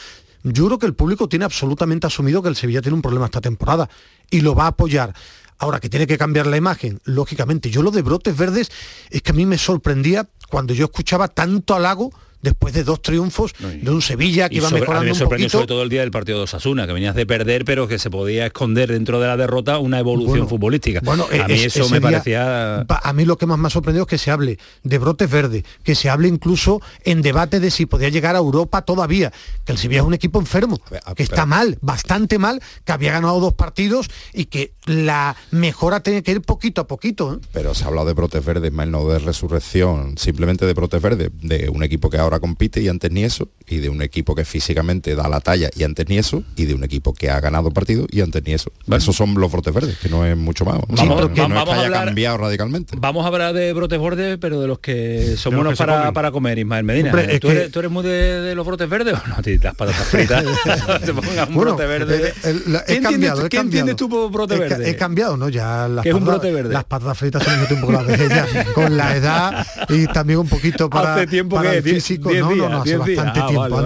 [0.43, 3.41] yo creo que el público tiene absolutamente asumido que el Sevilla tiene un problema esta
[3.41, 3.89] temporada
[4.31, 5.13] y lo va a apoyar.
[5.59, 7.69] Ahora que tiene que cambiar la imagen, lógicamente.
[7.69, 8.71] Yo lo de brotes verdes
[9.09, 13.53] es que a mí me sorprendía cuando yo escuchaba tanto halago después de dos triunfos
[13.59, 16.11] de un Sevilla que iba mejorando a mí me sorprendió sobre todo el día del
[16.11, 19.37] partido de Osasuna, que venías de perder, pero que se podía esconder dentro de la
[19.37, 21.01] derrota una evolución futbolística.
[21.03, 22.81] Bueno, a mí eso me parecía...
[22.81, 25.63] A mí lo que más me ha sorprendido es que se hable de brotes verdes,
[25.83, 29.31] que se hable incluso en debate de si podía llegar a Europa todavía,
[29.65, 30.79] que el Sevilla es un equipo enfermo,
[31.15, 36.23] que está mal, bastante mal, que había ganado dos partidos y que la mejora tiene
[36.23, 37.33] que ir poquito a poquito.
[37.33, 37.37] ¿eh?
[37.51, 41.69] Pero se ha hablado de brotes verdes, no de resurrección, simplemente de brotes verdes, de
[41.69, 45.15] un equipo que ahora compite y antes ni eso, y de un equipo que físicamente
[45.15, 48.05] da la talla y antes ni eso, y de un equipo que ha ganado partido
[48.09, 48.71] y antes ni eso.
[48.91, 50.79] Esos son los brotes verdes, que no es mucho más.
[50.87, 52.95] Vamos, que no haya cambiado radicalmente.
[52.97, 56.59] Vamos a hablar de brotes verdes, pero de los que son buenos para, para, comer,
[56.59, 57.11] Ismael Medina.
[57.11, 57.17] ¿Tú,
[57.49, 59.35] eres, ¿Tú, eres, muy de, los brotes verdes o no?
[59.61, 60.45] Las patatas fritas.
[61.05, 62.33] te pongan un brote verde.
[62.43, 64.89] Eh, he cambiado, ¿Qué entiendes tú por brote verde?
[64.89, 65.49] He cambiado, ¿no?
[65.49, 66.73] Ya las ¿Qué es un brote verde?
[66.73, 71.15] Las patatas fritas son un poco las con la edad y también un poquito para,
[71.15, 72.16] Hace tiempo para que el físico.
[72.19, 73.77] No, no, no, hace bastante ah, tiempo.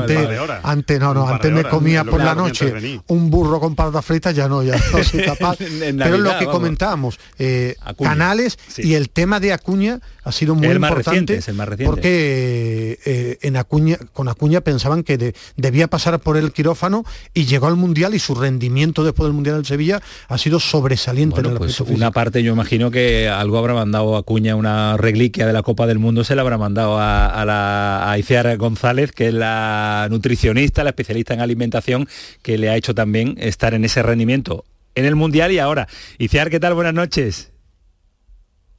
[0.63, 4.48] antes, no, no, antes me comía por la noche un burro con patatas fritas, ya
[4.48, 5.58] no, ya no soy capaz.
[5.58, 11.39] Pero lo que comentábamos, eh, canales y el tema de Acuña ha sido muy importante
[11.84, 17.67] porque eh, en Acuña, con Acuña pensaban que debía pasar por el quirófano y llegó
[17.67, 21.41] al Mundial y su rendimiento después del Mundial del Sevilla ha sido sobresaliente.
[21.41, 25.63] en pues una parte yo imagino que algo habrá mandado Acuña, una reliquia de la
[25.63, 28.17] Copa del Mundo se la habrá mandado a, la a
[28.57, 32.07] González, que es la nutricionista, la especialista en alimentación,
[32.41, 35.88] que le ha hecho también estar en ese rendimiento en el Mundial y ahora.
[36.17, 36.73] Iciar, ¿qué tal?
[36.73, 37.50] Buenas noches.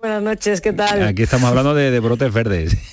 [0.02, 1.00] Buenas noches, ¿qué tal?
[1.04, 2.76] Aquí estamos hablando de, brotes verdes.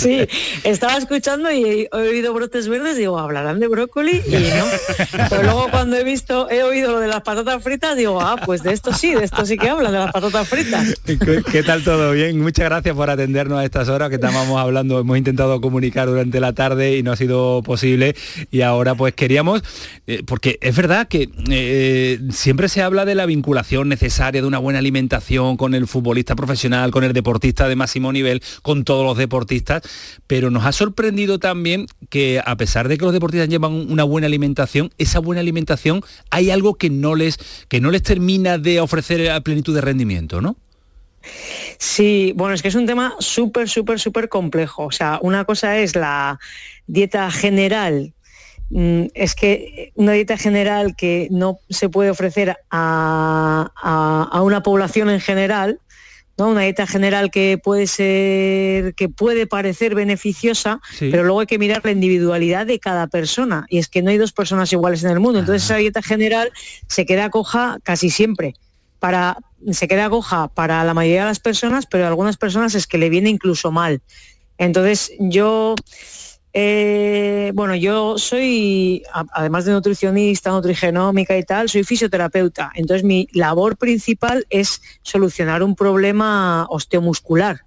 [0.00, 0.26] Sí,
[0.64, 5.26] estaba escuchando y he oído brotes verdes, digo, hablarán de brócoli y no.
[5.28, 8.62] Pero luego cuando he visto, he oído lo de las patatas fritas, digo, ah, pues
[8.62, 10.94] de esto sí, de esto sí que hablan, de las patatas fritas.
[11.04, 12.12] ¿Qué, tal todo?
[12.12, 16.40] Bien, muchas gracias por atendernos a estas horas que estábamos hablando, hemos intentado comunicar durante
[16.40, 18.16] la tarde y no ha sido posible.
[18.50, 19.62] Y ahora pues queríamos,
[20.06, 24.58] eh, porque es verdad que eh, siempre se habla de la vinculación necesaria de una
[24.58, 29.04] buena alimentación con el fútbol futbolista profesional, con el deportista de máximo nivel, con todos
[29.04, 29.82] los deportistas,
[30.28, 34.28] pero nos ha sorprendido también que a pesar de que los deportistas llevan una buena
[34.28, 37.38] alimentación, esa buena alimentación hay algo que no les,
[37.68, 40.54] que no les termina de ofrecer a plenitud de rendimiento, ¿no?
[41.78, 44.84] Sí, bueno, es que es un tema súper, súper, súper complejo.
[44.84, 46.38] O sea, una cosa es la
[46.86, 48.14] dieta general
[48.70, 53.72] mm, es que una dieta general que no se puede ofrecer a,
[54.32, 55.80] a, una población en general,
[56.44, 61.82] una dieta general que puede ser, que puede parecer beneficiosa, pero luego hay que mirar
[61.84, 63.66] la individualidad de cada persona.
[63.70, 65.38] Y es que no hay dos personas iguales en el mundo.
[65.38, 66.52] Entonces esa dieta general
[66.88, 68.54] se queda coja casi siempre.
[68.98, 69.38] Para,
[69.72, 72.98] se queda coja para la mayoría de las personas, pero a algunas personas es que
[72.98, 74.02] le viene incluso mal.
[74.58, 75.74] Entonces yo
[76.58, 82.72] Eh, bueno, yo soy, además de nutricionista, nutrigenómica y tal, soy fisioterapeuta.
[82.74, 87.60] Entonces mi labor principal es solucionar un problema osteomuscular.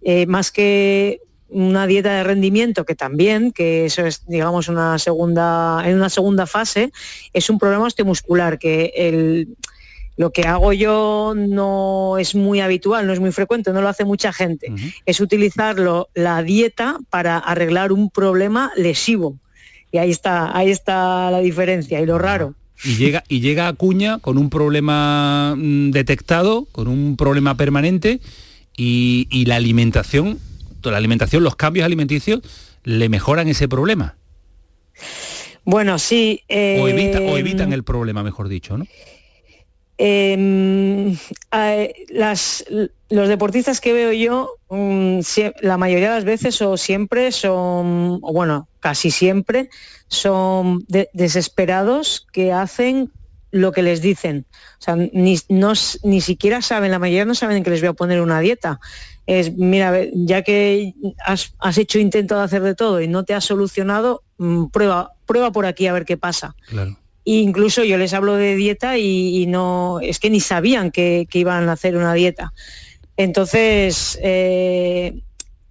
[0.00, 5.82] Eh, más que una dieta de rendimiento que también, que eso es, digamos, una segunda,
[5.84, 6.90] en una segunda fase,
[7.34, 9.58] es un problema osteomuscular, que el,
[10.16, 14.04] lo que hago yo no es muy habitual, no es muy frecuente, no lo hace
[14.04, 14.72] mucha gente.
[15.06, 19.38] Es utilizarlo, la dieta para arreglar un problema lesivo.
[19.90, 22.54] Y ahí está, ahí está la diferencia y lo raro.
[22.84, 28.20] Y llega, y llega a Cuña con un problema mm, detectado, con un problema permanente,
[28.76, 30.38] y, la alimentación,
[30.82, 32.40] la alimentación, los cambios alimenticios
[32.84, 34.16] le mejoran ese problema.
[35.64, 36.40] Bueno, sí.
[36.50, 38.86] o, o evitan em, el problema, mejor dicho, ¿no?
[40.04, 41.16] Em,
[43.08, 45.20] los deportistas que veo yo, mm,
[45.60, 49.70] la mayoría de las veces o siempre son, o bueno, casi siempre,
[50.08, 53.12] son desesperados que hacen
[53.52, 54.44] lo que les dicen.
[54.80, 55.38] O sea, ni,
[56.02, 58.80] ni siquiera saben, la mayoría no saben que les voy a poner una dieta.
[59.26, 63.44] Es, mira, ya que has, hecho intento de hacer de todo y no te has
[63.44, 66.56] solucionado, mm, prueba, prueba por aquí a ver qué pasa.
[67.24, 71.72] Incluso yo les hablo de dieta y, no, es que ni sabían que, iban a
[71.72, 72.52] hacer una dieta.
[73.16, 75.22] Entonces, eh,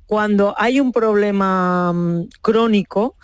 [0.05, 3.15] cuando hay un problema mm, crónico,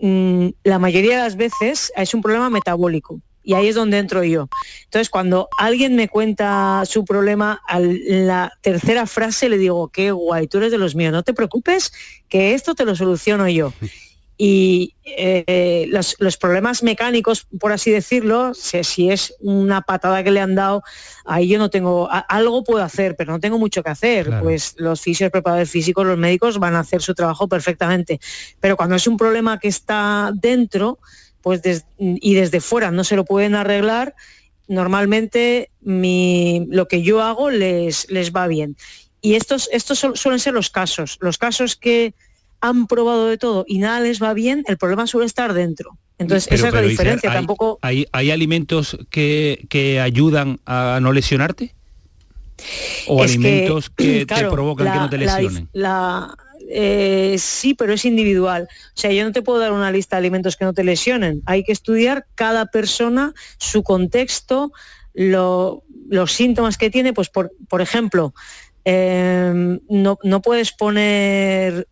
[0.00, 3.20] mm, la mayoría de las veces es un problema metabólico.
[3.42, 4.48] Y ahí es donde entro yo.
[4.84, 10.46] Entonces, cuando alguien me cuenta su problema, a la tercera frase le digo, qué guay,
[10.46, 11.92] tú eres de los míos, no te preocupes,
[12.28, 13.72] que esto te lo soluciono yo.
[14.42, 20.54] y eh, los, problemas mecánicos, por así decirlo, si, es una patada que le han
[20.54, 20.82] dado,
[21.26, 24.30] ahí yo no tengo, algo puedo hacer, pero no tengo mucho que hacer.
[24.42, 28.18] Pues los fisios, preparadores físicos, los médicos van a hacer su trabajo perfectamente.
[28.60, 31.00] Pero cuando es un problema que está dentro,
[31.42, 31.60] pues
[31.98, 34.14] y desde fuera no se lo pueden arreglar,
[34.68, 38.74] normalmente lo que yo hago les, les va bien.
[39.20, 41.18] Y estos, estos suelen ser los casos.
[41.20, 42.14] Los casos que
[42.60, 45.96] han probado de todo y nada les va bien, el problema suele estar dentro.
[46.18, 47.30] Entonces, esa es la diferencia.
[47.30, 47.78] ¿hay, Tampoco...
[47.80, 51.74] ¿hay, alimentos que, ayudan a no lesionarte?
[53.06, 55.68] ¿O alimentos que, te provocan que no te lesionen?
[56.72, 58.68] Eh, sí, pero es individual.
[58.70, 61.42] O sea, yo no te puedo dar una lista de alimentos que no te lesionen.
[61.46, 64.72] Hay que estudiar cada persona, su contexto,
[65.14, 65.82] los
[66.28, 67.12] síntomas que tiene.
[67.12, 68.34] Pues, por, por ejemplo,
[68.84, 71.88] eh, no, no puedes poner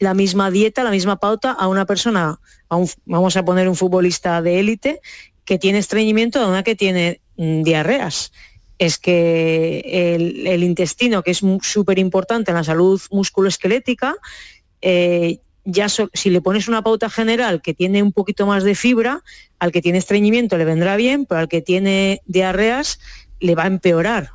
[0.00, 4.60] la misma dieta, la misma pauta a una persona, vamos a poner un futbolista de
[4.60, 5.00] élite,
[5.44, 8.32] que tiene estreñimiento a una que tiene mm, diarreas.
[8.78, 10.14] Es que
[10.46, 14.16] el, intestino, que es súper importante en la salud musculoesquelética,
[14.80, 19.22] eh, ya si le pones una pauta general que tiene un poquito más de fibra,
[19.58, 23.00] al que tiene estreñimiento le vendrá bien, pero al que tiene diarreas
[23.40, 24.32] le va a empeorar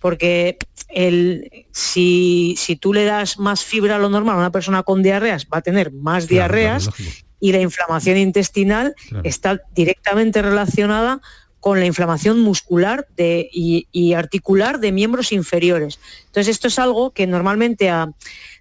[0.00, 0.56] porque
[0.88, 5.46] el, si, tú le das más fibra a lo normal a una persona con diarreas,
[5.46, 6.90] va a tener más diarreas
[7.38, 11.20] y la inflamación intestinal está directamente relacionada
[11.60, 16.00] con la inflamación muscular y, articular de miembros inferiores.
[16.26, 18.06] Entonces esto es algo que normalmente a,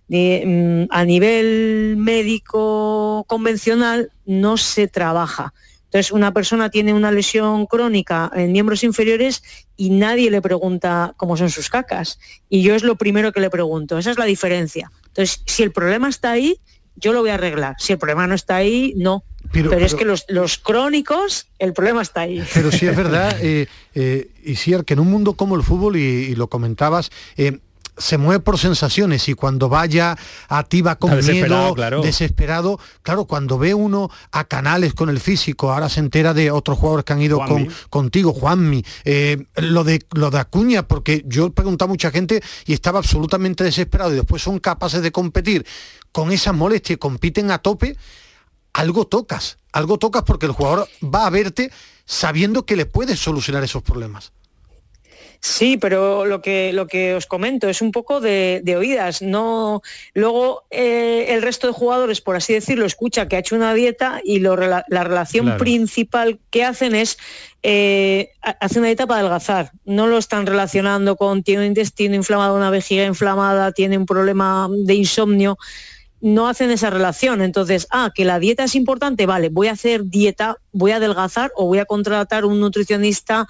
[0.10, 5.54] mm, a nivel médico convencional no se trabaja.
[5.90, 9.42] Entonces, una persona tiene una lesión crónica en miembros inferiores
[9.76, 12.20] y nadie le pregunta cómo son sus cacas.
[12.48, 13.98] Y yo es lo primero que le pregunto.
[13.98, 14.92] Esa es la diferencia.
[15.08, 16.60] Entonces, si el problema está ahí,
[16.96, 17.76] yo lo voy a arreglar.
[17.80, 19.24] Si el problema no está ahí, no.
[19.52, 22.44] Pero, es que los, crónicos, el problema está ahí.
[22.54, 26.36] Pero sí es verdad, eh, eh, sí, que en un mundo como el fútbol, y,
[26.36, 27.60] lo comentabas, eh,
[28.00, 33.60] se mueve por sensaciones y cuando vaya a ti va con miedo, desesperado, claro, cuando
[33.60, 37.22] ve uno a Canales con el físico, ahora se entera de otros jugadores que han
[37.22, 41.94] ido con, contigo, Juanmi, eh, lo, de, lo de Acuña, porque yo he preguntado a
[41.94, 45.66] mucha gente y estaba absolutamente desesperado y después son capaces de competir.
[46.12, 47.96] Con esas molestias compiten a tope,
[48.74, 51.72] algo tocas, algo tocas porque el jugador va a verte
[52.06, 54.32] sabiendo que le puedes solucionar esos problemas.
[55.42, 59.22] Sí, pero lo que, lo que os comento es un poco de, oídas.
[59.22, 59.82] No,
[60.14, 64.20] luego eh, el resto de jugadores, por así decirlo, escucha que ha hecho una dieta
[64.24, 67.18] y la relación principal que hacen es
[67.64, 69.72] eh, hacer una dieta para adelgazar.
[69.86, 74.68] No lo están relacionando con tiene un intestino inflamado, una vejiga inflamada, tiene un problema
[74.70, 75.58] de insomnio
[76.22, 77.42] no hacen esa relación.
[77.42, 81.52] Entonces, ah, que la dieta es importante, vale, voy a hacer dieta, voy a adelgazar
[81.56, 83.48] o voy a contratar un nutricionista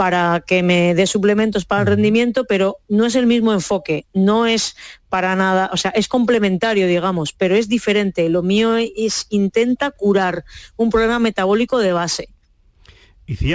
[0.00, 4.46] para que me dé suplementos para el rendimiento, pero no es el mismo enfoque, no
[4.46, 4.74] es
[5.10, 8.30] para nada, o sea, es complementario, digamos, pero es diferente.
[8.30, 10.46] Lo mío es intenta curar
[10.78, 12.30] un problema metabólico de base.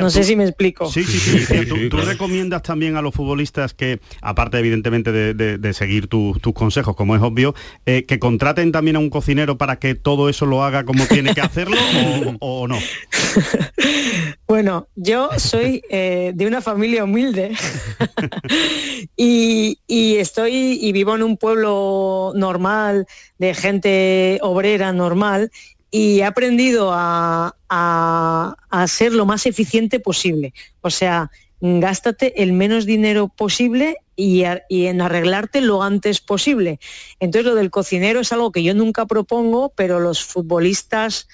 [0.01, 0.85] No tú- sé si me explico.
[0.89, 1.65] Sí, sí, sí.
[1.65, 6.37] ¿Tú, tú recomiendas también a los futbolistas que, aparte evidentemente de, de- de seguir tu-
[6.41, 7.53] tus consejos, como es obvio,
[7.85, 11.33] eh, que contraten también a un cocinero para que todo eso lo haga como tiene
[11.33, 11.77] que hacerlo
[12.39, 12.77] o, o no?
[14.47, 17.51] Bueno, yo soy eh, de una familia humilde
[19.17, 23.07] y, y estoy y vivo en un pueblo normal,
[23.39, 25.51] de gente obrera normal,
[25.95, 30.53] y he aprendido a, a- a ser lo más eficiente posible.
[30.81, 31.29] O sea,
[31.61, 36.79] gástate el menos dinero posible y, a- y en arreglarte lo antes posible.
[37.19, 41.27] Entonces lo del cocinero es algo que yo nunca propongo, pero los futbolistas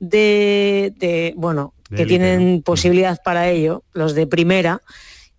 [0.00, 4.80] de, de, bueno, De que élite, tienen posibilidad para ello, los de primera,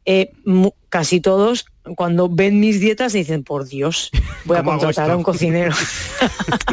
[0.05, 0.31] eh,
[0.89, 4.11] casi todos cuando ven mis dietas dicen, por Dios,
[4.45, 5.73] voy a ¿Cómo hago contratar a un cocinero.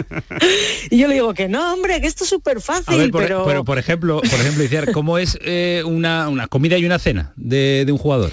[0.91, 3.45] y yo le digo que no, hombre, que esto es súper fácil, por, pero...
[3.45, 7.33] pero por ejemplo, por ejemplo, Iciar, ¿cómo es eh, una, una comida y una cena
[7.37, 8.33] de, de un jugador?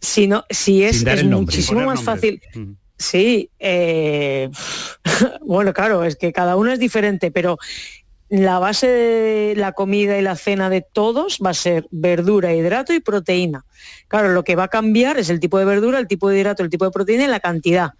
[0.00, 1.56] si no si es, es el nombre.
[1.56, 2.40] muchísimo más fácil
[2.96, 4.50] sí eh,
[5.44, 7.58] bueno claro es que cada uno es diferente pero
[8.28, 12.92] la base de la comida y la cena de todos va a ser verdura hidrato
[12.92, 13.64] y proteína
[14.08, 16.62] claro lo que va a cambiar es el tipo de verdura el tipo de hidrato
[16.62, 17.90] el tipo de proteína y la cantidad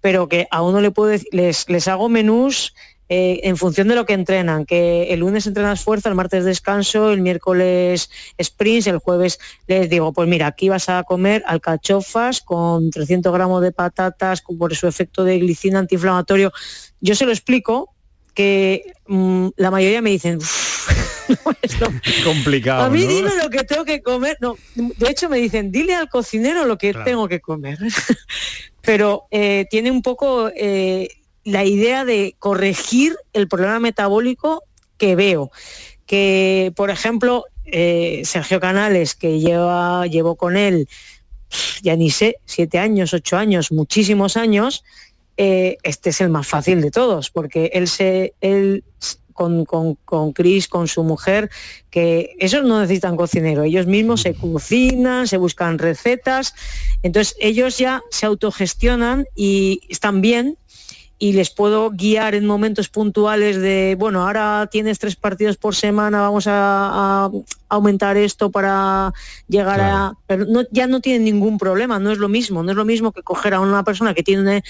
[0.00, 2.74] pero que a uno le puedo dec- les, les hago menús
[3.08, 7.12] eh, en función de lo que entrenan, que el lunes entrenas fuerza, el martes descanso,
[7.12, 8.10] el miércoles
[8.42, 13.62] sprints, el jueves les digo, pues mira, aquí vas a comer alcachofas con 300 gramos
[13.62, 16.52] de patatas por su efecto de glicina antiinflamatorio.
[17.00, 17.94] Yo se lo explico
[18.36, 20.88] que mm, la mayoría me dicen, "Uf,
[22.24, 22.84] Complicado.
[22.84, 23.08] a mí ¿no?
[23.08, 24.36] dime lo que tengo que comer.
[24.40, 27.04] No, de hecho me dicen, dile al cocinero lo que Claro.
[27.04, 27.78] tengo que comer.
[28.82, 31.08] Pero eh, tiene un poco eh,
[31.44, 34.62] la idea de corregir el problema metabólico
[34.98, 35.50] que veo.
[36.06, 40.88] Que, por ejemplo, eh, Sergio Canales, que lleva, llevó con él,
[41.82, 44.84] ya ni sé, siete años, ocho años, muchísimos años,
[45.36, 48.84] eh, este es el más fácil de todos, porque él se, él
[49.36, 51.50] con, con, con Chris, con su mujer,
[51.90, 56.54] que esos no necesitan cocinero, ellos mismos se cocinan, se buscan recetas,
[57.02, 60.56] entonces ellos ya se autogestionan y están bien
[61.18, 66.20] y les puedo guiar en momentos puntuales de, bueno, ahora tienes tres partidos por semana,
[66.20, 67.30] vamos a, a
[67.70, 69.14] aumentar esto para
[69.48, 70.12] llegar a...
[70.26, 73.12] Pero no, ya no tienen ningún problema, no es lo mismo, no es lo mismo
[73.12, 74.62] que coger a una persona que tiene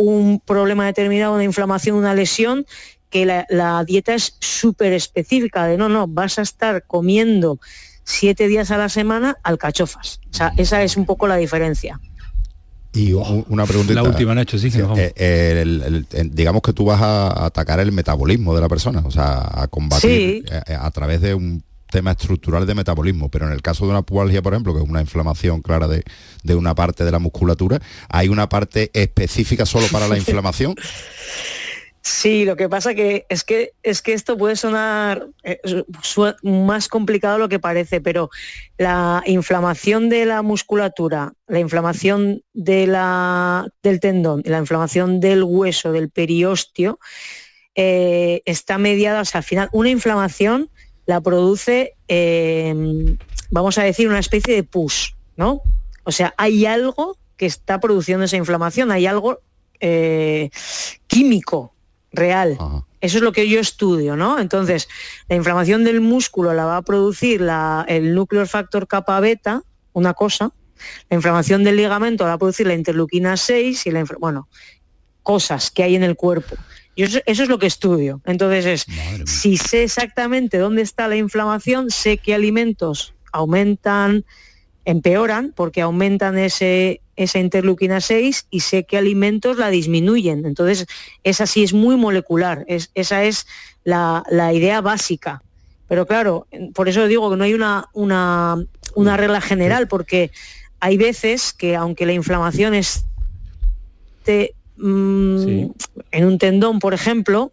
[0.00, 2.66] un problema determinado, una inflamación, una lesión,
[3.10, 7.58] que la, la dieta es súper específica, de no, no, vas a estar comiendo
[8.04, 10.20] siete días a la semana alcachofas.
[10.30, 12.00] O sea, esa es un poco la diferencia.
[12.92, 13.94] Y una pregunta.
[13.94, 16.34] La última, Nacho, sí, que nos vamos.
[16.34, 20.10] digamos que tú vas a atacar el metabolismo de la persona, o sea, a combatir
[20.10, 20.44] Sí.
[20.66, 24.02] eh, a, través de un tema estructural de metabolismo, pero en el caso de una
[24.02, 26.02] pubalgia, por ejemplo, que es una inflamación clara de,
[26.42, 30.74] de una parte de la musculatura, hay una parte específica solo para la inflamación.
[32.02, 35.60] Sí, lo que pasa que es que es que esto puede sonar eh,
[36.42, 38.30] más complicado de lo que parece, pero
[38.78, 45.42] la inflamación de la musculatura, la inflamación de la, del tendón, y la inflamación del
[45.42, 46.98] hueso, del periósteo,
[47.74, 50.70] eh, está mediada, o sea, al final una inflamación
[51.10, 53.16] la produce, eh,
[53.50, 55.60] vamos a decir, una especie de pus, ¿no?
[56.04, 59.40] O sea, hay algo que está produciendo esa inflamación, hay algo
[59.80, 60.50] eh,
[61.06, 61.74] químico
[62.12, 62.56] real.
[63.00, 64.38] Eso es lo que yo estudio, ¿no?
[64.38, 64.88] Entonces,
[65.28, 69.62] la inflamación del músculo la va a producir la- el nuclear factor kappa beta,
[69.94, 70.52] una cosa.
[71.08, 74.48] La inflamación del ligamento la va a producir la interleuquina 6 y la bueno,
[75.22, 76.56] cosas que hay en el cuerpo.
[77.00, 78.20] Yo eso, eso es lo que estudio.
[78.26, 78.86] Entonces es,
[79.28, 84.24] si sé exactamente dónde está la inflamación, sé qué alimentos aumentan,
[84.84, 90.46] empeoran, porque aumentan ese, esa interleuquina 6 y sé qué alimentos la disminuyen.
[90.46, 90.86] Entonces,
[91.24, 93.46] esa sí es muy molecular, es, esa es
[93.84, 95.42] la, la idea básica.
[95.88, 98.56] Pero claro, por eso digo que no hay una, una,
[98.94, 100.30] una regla general, porque
[100.78, 105.36] hay veces que aunque la inflamación esté mm,
[106.12, 107.52] en un tendón, por ejemplo,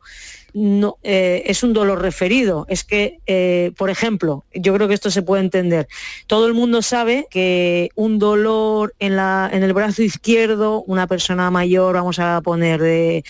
[0.53, 2.65] no, eh, es un dolor referido.
[2.69, 5.88] Es que, eh, por ejemplo, yo creo que esto se puede entender.
[6.25, 11.51] Todo el mundo sabe que un dolor en, la, en el brazo izquierdo, una persona
[11.51, 13.23] mayor, vamos a poner de,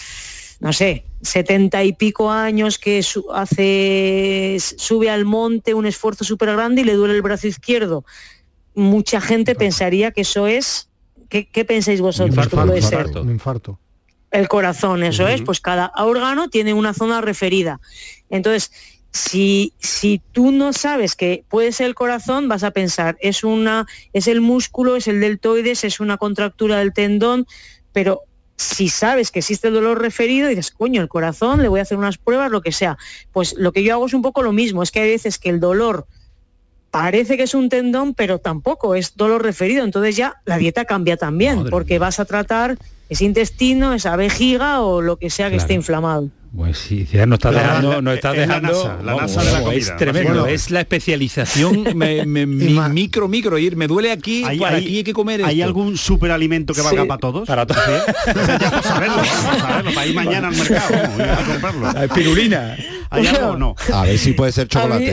[0.62, 6.54] no sé, setenta y pico años que su- hace, sube al monte un esfuerzo súper
[6.54, 8.06] grande y le duele el brazo izquierdo
[8.76, 10.90] mucha gente pensaría que eso es...
[11.30, 12.30] ¿Qué, qué pensáis vosotros?
[12.76, 13.80] infarto, infarto, un infarto.
[14.32, 17.80] El corazón, eso es, pues cada órgano tiene una zona referida.
[18.30, 18.72] Entonces,
[19.12, 23.88] si, si tú no sabes que puede ser el corazón, vas a pensar, es una,
[24.14, 27.48] es el músculo, es el deltoides, es una contractura del tendón,
[27.94, 28.22] pero
[28.58, 31.98] si sabes que existe el dolor referido, dices, coño, el corazón, le voy a hacer
[31.98, 32.98] unas pruebas, lo que sea.
[33.32, 35.50] Pues lo que yo hago es un poco lo mismo, es que hay veces que
[35.50, 36.08] el dolor
[36.92, 39.84] parece que es un tendón, pero tampoco es dolor referido.
[39.84, 42.78] Entonces ya la dieta cambia también, porque vas a tratar
[43.10, 46.30] ese intestino, esa vejiga o lo que sea que esté inflamado.
[46.56, 48.68] Pues sí, ya nos está La- dejando, la- nos está es la dejando.
[48.74, 52.80] NASA, la vamos, NASA de la comida, es tremendo, es la especialización me- me- mi-
[52.90, 55.68] micro, micro, ir, me duele aquí, ¿Hay, aquí hay que comer ¿Hay esto.
[55.68, 57.08] algún superalimento que valga Sí.
[57.08, 57.48] para todos?
[57.48, 57.84] Para todos.
[58.62, 61.94] ya por saberlo, vamos a saberlo, para ir mañana al mercado, vamos, a comprarlo.
[61.94, 62.78] La espirulina.
[63.10, 63.76] ¿Hay algo o no?
[63.94, 65.12] A ver si puede ser chocolate.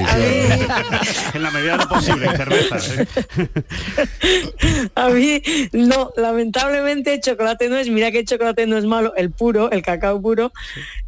[1.34, 2.78] en la medida de lo posible, cerveza.
[3.02, 3.06] ¿eh?
[4.94, 5.42] A mí,
[5.72, 9.82] no, lamentablemente chocolate no es, mira que el chocolate no es malo, el puro, el
[9.82, 10.52] cacao puro.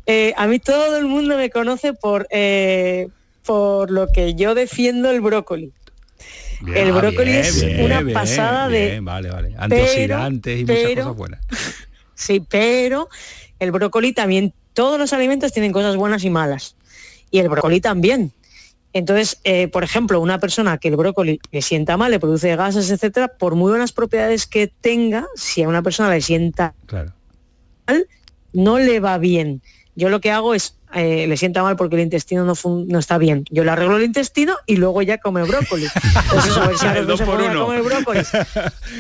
[0.07, 3.09] Eh, a mí todo el mundo me conoce por, eh,
[3.45, 5.73] por lo que yo defiendo el brócoli.
[6.75, 9.01] el brócoli bien, es bien, una bien, pasada de...
[9.01, 9.55] vale, vale.
[9.59, 11.41] Antioxidantes y muchas pero- cosas buenas.
[12.19, 13.11] Sí, pero
[13.59, 16.77] el brócoli también, todos los alimentos tienen cosas buenas y malas.
[17.31, 18.31] Y el brócoli también.
[18.93, 22.91] Entonces, eh, por ejemplo, una persona que el brócoli le sienta mal, le produce gases,
[22.91, 27.13] etcétera, por muy buenas propiedades que tenga, si a una persona le sienta Claro.
[27.89, 28.07] mal,
[28.53, 29.63] no le va bien.
[29.97, 32.99] Yo lo que hago es, eh, le sienta mal porque el intestino no, fun- no
[32.99, 33.45] está bien.
[33.51, 35.87] Yo le arreglo el intestino y luego ya come brócoli.
[36.31, 37.67] Pues eso, a no dos se por a uno.
[37.67, 37.83] comer.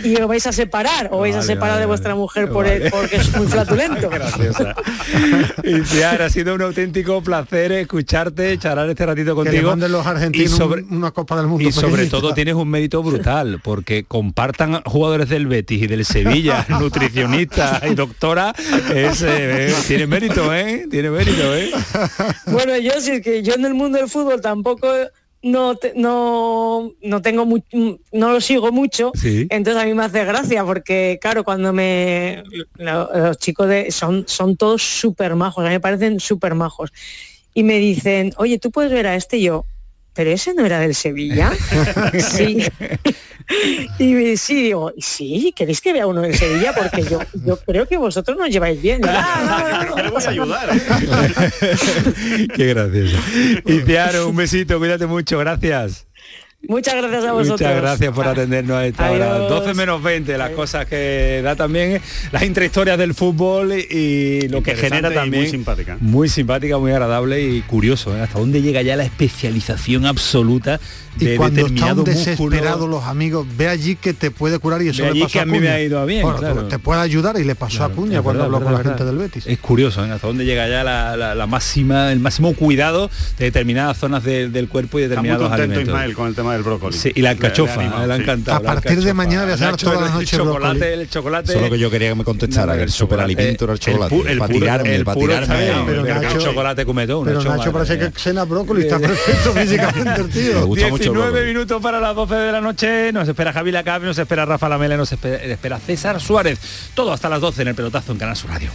[0.05, 2.20] Y os vais a separar, o vais a Vale, separar vale, de vuestra vale.
[2.20, 4.09] mujer por el- porque es muy flatulento.
[4.09, 4.74] Graciosa.
[5.64, 9.70] Y ha sido un auténtico placer escucharte, charlar este ratito Que le contigo.
[9.70, 11.68] manden los argentinos y sobre, un- una Copa del Mundo.
[11.68, 12.16] y sobre pequeñita.
[12.20, 17.95] todo tienes un mérito brutal, porque compartan jugadores del Betis y del Sevilla, nutricionista y
[17.95, 18.55] doctora,
[18.95, 20.87] es, eh, eh, tiene mérito, ¿eh?
[20.91, 21.70] Tiene mérito, ¿eh?
[22.47, 24.89] Bueno, yo sí es que yo en el mundo del fútbol tampoco
[25.43, 27.61] no te- no no tengo mu-
[28.12, 29.47] no lo sigo mucho, Sí.
[29.51, 32.43] entonces a mí me hace gracia porque claro, cuando me
[32.77, 36.91] lo- los chicos de son son todos súper majos, a mí me parecen súper majos.
[37.55, 39.64] Y me dicen, "Oye, tú puedes ver a este Y yo,
[40.17, 41.53] pero ese no era del Sevilla."
[42.19, 42.67] sí.
[44.01, 46.73] Y me- sí, digo, "¿Y sí, ¿queréis que vea uno del Sevilla?
[46.75, 49.01] Porque yo, yo creo que vosotros nos lleváis bien.
[49.05, 50.73] "Ah, no, no, no, no pasa nada".
[52.57, 53.17] Qué gracioso.
[54.29, 56.07] Un besito, cuídate mucho, gracias.
[56.69, 57.61] Muchas gracias a vosotros.
[57.61, 59.35] Muchas gracias por atendernos a esta hora.
[59.37, 59.51] Adiós.
[59.51, 62.01] 12 menos 20, las cosas que da también
[62.33, 65.43] las intrahistorias del fútbol y lo que genera también.
[65.45, 65.97] muy simpática.
[66.01, 68.17] Muy simpática, muy agradable y curioso.
[68.17, 68.21] ¿eh?
[68.21, 70.81] Hasta dónde llega ya la especialización absoluta
[71.17, 74.89] de y cuando determinado están desesperados los amigos, ve allí que te puede curar y
[74.89, 76.65] eso Ve le pasó que a mí me ha ido bien, Bueno, claro.
[76.67, 79.17] Te puede ayudar y le pasó a Acuña Es cuando habló con la gente del
[79.19, 79.47] Betis.
[79.47, 80.11] Es curioso, ¿eh?
[80.11, 84.49] hasta dónde llega ya la, la- la máxima, el máximo cuidado de determinadas zonas de-
[84.49, 85.95] del cuerpo y Está muy determinados contento alimentos.
[85.95, 86.97] Ismael con el tema del brócoli.
[86.97, 88.22] Sí, y la Le- le ha alcachofa, animado, le sí.
[88.22, 88.57] encantado.
[88.59, 91.01] A la partir de mañana voy a Nacho, toda la el chocolate, brócoli.
[91.03, 91.51] el chocolate.
[91.53, 93.78] Eso es lo que yo quería que me contestara, No, que el superalimento era el
[93.80, 94.14] chocolate.
[94.14, 95.55] pu- el para puro- tirarme, el para puro tirarme.
[95.55, 97.24] está bien, Pero pero que Nacho- el chocolate come todo.
[97.24, 100.55] Pero Nacho, parece que cena brócoli, está perfecto físicamente el tío.
[100.61, 101.47] Me gusta mucho el 19 brócoli.
[101.53, 103.12] minutos para las 12 de la noche.
[103.12, 106.59] Nos espera Javi Lacab, nos espera Rafa Lamela, nos espera, espera César Suárez.
[106.94, 108.70] Todo hasta las 12 en el pelotazo en Canal Sur Radio.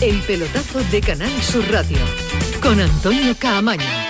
[0.00, 1.98] El pelotazo de Canal Sur Radio
[2.62, 4.09] con Antonio Caamaño.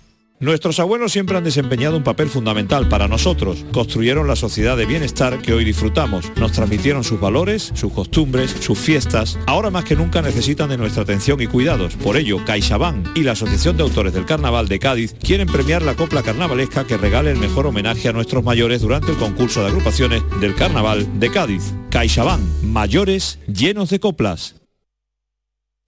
[0.41, 3.63] Nuestros abuelos siempre han desempeñado un papel fundamental para nosotros.
[3.71, 6.31] Construyeron la sociedad de bienestar que hoy disfrutamos.
[6.35, 9.37] Nos transmitieron sus valores, sus costumbres, sus fiestas.
[9.45, 11.95] Ahora más que nunca necesitan de nuestra atención y cuidados.
[11.95, 15.93] Por ello, CaixaBank y la Asociación de Autores del Carnaval de Cádiz quieren premiar la
[15.95, 20.23] copla carnavalesca que regale el mejor homenaje a nuestros mayores durante el concurso de agrupaciones
[20.39, 21.71] del Carnaval de Cádiz.
[21.91, 24.60] CaixaBank, mayores llenos de coplas.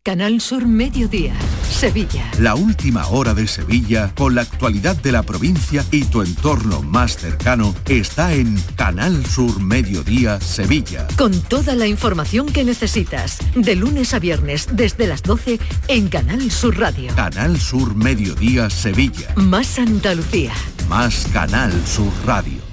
[0.06, 1.34] Canal Sur Mediodía.
[1.64, 2.30] Sevilla.
[2.38, 7.16] La última hora de Sevilla, con la actualidad de la provincia y tu entorno más
[7.16, 11.08] cercano, está en Canal Sur Mediodía Sevilla.
[11.18, 16.51] Con toda la información que necesitas, de lunes a viernes desde las 12 en Canal
[16.51, 17.16] Sur Radio.
[17.16, 19.34] Canal Sur Mediodía Sevilla.
[19.38, 20.51] Más Andalucía.
[20.89, 22.72] Más Canal Sur Radio.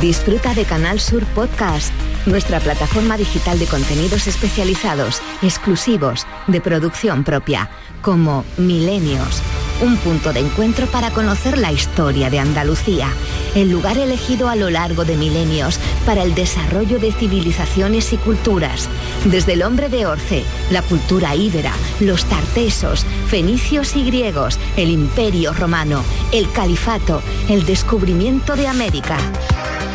[0.00, 1.92] Disfruta de Canal Sur Podcast,
[2.24, 7.68] nuestra plataforma digital de contenidos especializados, exclusivos, de producción propia,
[8.00, 9.42] como Milenios,
[9.82, 13.08] un punto de encuentro para conocer la historia de Andalucía,
[13.54, 18.88] el lugar elegido a lo largo de milenios para el desarrollo de civilizaciones y culturas,
[19.24, 25.52] desde el hombre de Orce, la cultura íbera, los tartesos, fenicios y griegos, el imperio
[25.52, 26.02] romano,
[26.32, 29.18] el califato, el descubrimiento de América.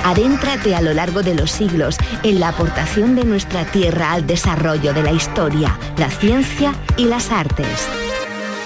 [0.04, 4.94] Adéntrate a lo largo de los siglos en la aportación de nuestra tierra al desarrollo
[4.94, 7.88] de la historia, la ciencia y las artes.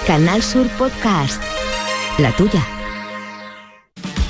[0.05, 1.41] Canal Sur Podcast.
[2.17, 2.80] La tuya.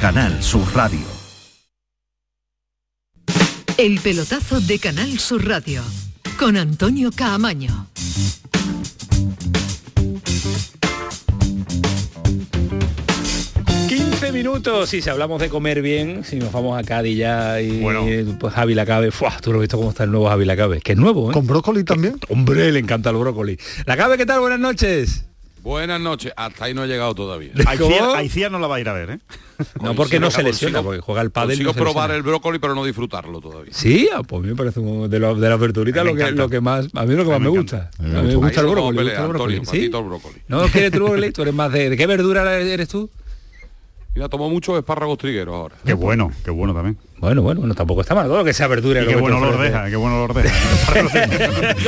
[0.00, 1.00] Canal Sur Radio.
[3.76, 5.82] El pelotazo de Canal Sur Radio,
[6.38, 7.88] con Antonio Caamaño.
[14.32, 17.82] minutos y si hablamos de comer bien, si nos vamos a Cádiz ya y
[18.38, 19.40] pues Javi Lacabe, ¡fuah!
[19.40, 21.34] tú lo has visto cómo está el nuevo Javi Lacabe, que es nuevo, ¿eh?
[21.34, 22.20] ¿Con brócoli también?
[22.28, 23.58] Hombre, le encanta el brócoli.
[23.86, 24.40] Lacabe, ¿qué tal?
[24.40, 25.24] Buenas noches.
[25.62, 27.50] Buenas noches, hasta ahí no he llegado todavía.
[28.16, 29.18] Aicía no la va a ir a ver, ¿eh?
[29.82, 31.56] No, porque no se lesiona, porque juega el pádel.
[31.58, 32.14] Consigo no probar lesiona.
[32.16, 33.72] el brócoli, pero no disfrutarlo todavía.
[33.74, 36.30] Sí, ah, pues a mí me parece un- de, lo- de las verduritas lo que,
[36.30, 37.90] lo que más, a mí lo que más me gusta.
[37.98, 38.96] A mí me gusta el brócoli.
[38.98, 39.54] me pelear, gusta el brócoli.
[39.56, 39.76] Antonio, ¿Sí?
[39.78, 40.42] patito el brócoli.
[40.48, 43.10] No quieres tu brócoli, tú eres más de, ¿de qué verdura eres tú?
[44.14, 45.76] Mira, tomo muchos espárragos trigueros ahora.
[45.84, 46.96] Qué bueno, qué bueno también.
[47.20, 49.00] Bueno, bueno, bueno, tampoco está mal, todo lo que sea verdura.
[49.00, 49.62] Y lo qué bueno ofrece.
[49.64, 50.54] deja, qué bueno olor deja.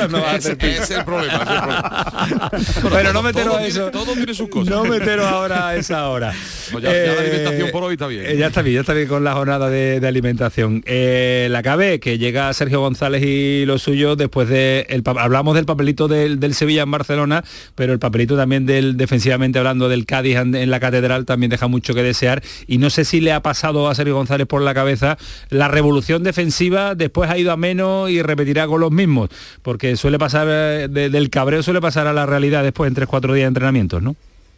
[0.08, 0.82] No es el problema.
[0.82, 2.50] ese es el problema.
[2.90, 3.90] Pero no meteros Todo a tiene- eso.
[3.90, 4.68] Todo tiene sus cosas.
[4.74, 6.32] No meteros ahora a esa hora.
[6.72, 8.26] No, ya- ya la alimentación por hoy está bien.
[8.26, 10.82] eh, ya está bien, ya está bien con la jornada de, de alimentación.
[10.86, 15.64] Eh, la cabe que llega Sergio González y lo suyo después de el hablamos del
[15.64, 20.36] papelito del, del Sevilla en Barcelona, pero el papelito también del defensivamente hablando del Cádiz
[20.36, 23.42] en, en la catedral también deja mucho que desear y no sé si le ha
[23.42, 25.16] pasado a Sergio González por la cabeza
[25.50, 29.30] la revolución defensiva después ha ido a menos y repetirá con los mismos,
[29.62, 33.32] porque suele pasar eh, de- del cabreo suele pasar a la realidad después en 3-4
[33.34, 34.16] días de entrenamientos, ¿no?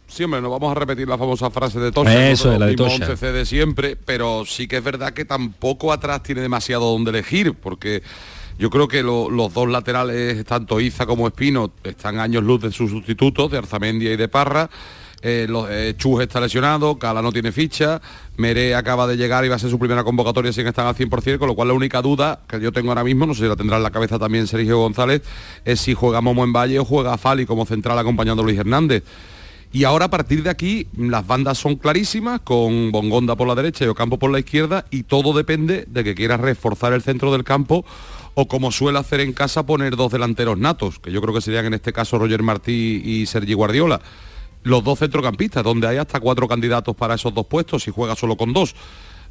[0.09, 2.29] Sí, hombre, no vamos a repetir la famosa frase de Tosha.
[2.31, 3.11] Eso, nosotros la de Tosha.
[3.13, 7.55] 11 de siempre, pero sí que es verdad que tampoco atrás tiene demasiado donde elegir,
[7.55, 8.03] porque
[8.59, 12.73] yo creo que lo- los dos laterales, tanto Iza como Espino, están años luz de
[12.73, 14.69] sus sustitutos, de Arzamendia y de Parra.
[15.25, 18.03] Eh, eh, está lesionado, Cala no tiene ficha,
[18.37, 21.39] Meré acaba de llegar y va a ser su primera convocatoria sin estar al 100%,
[21.39, 23.55] con lo cual la única duda que yo tengo ahora mismo, no sé si la
[23.55, 25.23] tendrá en la cabeza también Sergio González,
[25.65, 29.05] es si juega Momo en Valle o juega Fali como central acompañando a Luis Hernández.
[29.73, 33.85] Y ahora a partir de aquí las bandas son clarísimas, con Bongonda por la derecha
[33.85, 37.45] y Ocampo por la izquierda, y todo depende de que quieras reforzar el centro del
[37.45, 37.85] campo
[38.35, 41.67] o como suele hacer en casa poner dos delanteros natos, que yo creo que serían
[41.67, 44.01] en este caso Roger Martí y Sergi Guardiola.
[44.65, 48.37] Los dos centrocampistas, donde hay hasta cuatro candidatos para esos dos puestos, si juega solo
[48.37, 48.75] con dos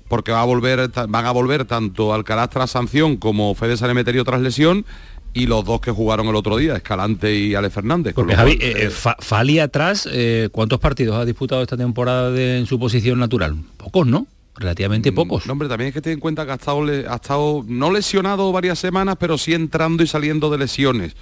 [0.08, 4.42] porque va a volver, van a volver tanto Alcaraz tras sanción como Fede Sanemeterio tras
[4.42, 4.86] lesión
[5.34, 8.14] y los dos que jugaron el otro día, Escalante y Ale Fernández.
[8.14, 12.30] Porque Javi, cual, eh, eh, Fa- Fali atrás, eh, ¿cuántos partidos ha disputado esta temporada
[12.30, 13.56] de- en su posición natural?
[13.78, 14.28] Pocos, ¿no?
[14.58, 15.46] Relativamente pocos.
[15.48, 18.52] No, hombre, también hay que tener en cuenta que ha estado, ha estado no lesionado
[18.52, 21.16] varias semanas, pero sí entrando y saliendo de lesiones.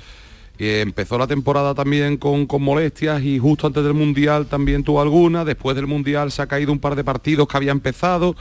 [0.60, 5.46] Empezó la temporada también con, con molestias y justo antes del Mundial también tuvo alguna.
[5.46, 8.36] Después del Mundial se ha caído un par de partidos que había empezado.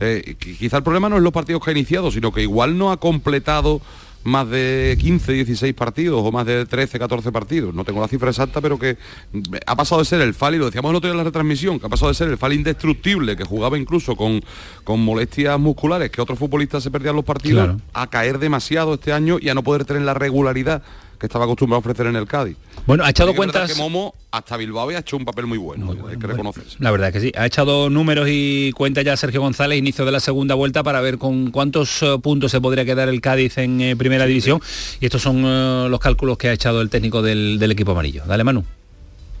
[0.00, 2.78] Eh, qui- quizá el problema no es los partidos que ha iniciado, sino que igual
[2.78, 3.80] no ha completado
[4.24, 7.74] más de 15, 16 partidos o más de 13, 14 partidos.
[7.74, 8.96] No tengo la cifra exacta, pero que
[9.32, 11.78] mm, ha pasado de ser el Fali, lo decíamos el otro día en la retransmisión,
[11.78, 14.40] que ha pasado de ser el Fali indestructible, que jugaba incluso con,
[14.84, 17.80] con molestias musculares, que otros futbolistas se perdían los partidos, Claro.
[17.92, 20.82] a caer demasiado este año y a no poder tener la regularidad
[21.18, 22.56] que estaba acostumbrado a ofrecer en el Cádiz.
[22.86, 26.16] Bueno, ha echado cuentas- que Momo hasta Bilbao ha hecho un papel muy bueno, hay
[26.18, 26.76] que reconocerse.
[26.80, 27.32] La verdad que sí.
[27.36, 31.18] Ha echado números y cuenta ya Sergio González, inicio de la segunda vuelta, para ver
[31.18, 34.60] con cuántos eh, puntos se podría quedar el Cádiz en eh, primera división.
[35.00, 38.22] Y estos son eh, los cálculos que ha echado el técnico del, del equipo amarillo.
[38.26, 38.64] Dale, Manu.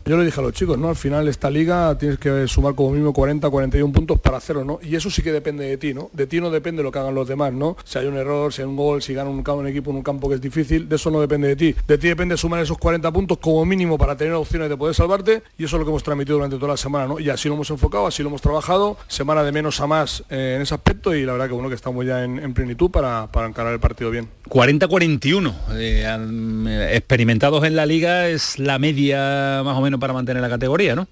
[0.08, 0.88] Yo le dije a los chicos, ¿no?
[0.88, 4.78] Al final esta liga tienes que sumar como mínimo 40, 41 puntos para hacerlo, ¿no?
[4.82, 6.08] Y eso sí que depende de ti, ¿no?
[6.14, 7.76] De ti no depende lo que hagan los demás, ¿no?
[7.84, 10.02] Si hay un error, si hay un gol, si gana un, un equipo en un
[10.02, 11.74] campo que es difícil, de eso no depende de ti.
[11.86, 15.42] De ti depende sumar esos 40 puntos como mínimo para tener opciones de poder salvarte
[15.58, 17.20] y eso es lo que hemos transmitido durante toda la semana, ¿no?
[17.20, 20.54] Y así lo hemos enfocado, así lo hemos trabajado, semana de menos a más eh,
[20.56, 23.26] en ese aspecto y la verdad que bueno que estamos ya en, en plenitud para,
[23.30, 24.30] para encarar el partido bien.
[24.48, 30.48] 40-41 eh, experimentados en la liga es la media más o menos para mantener la
[30.48, 31.08] categoría, ¿no?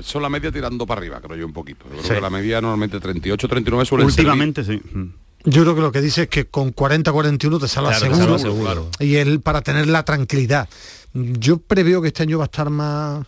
[0.00, 1.84] Son la media tirando para arriba, creo yo un poquito.
[1.84, 2.14] Yo creo sí.
[2.14, 4.80] que la media normalmente 38, 39 suele Últimamente sí.
[5.44, 8.64] Yo creo que lo que dice es que con 40-41 te salva claro, seguro, seguro
[8.64, 8.88] claro.
[8.98, 10.68] y él para tener la tranquilidad.
[11.14, 13.26] Yo preveo que este año va a estar más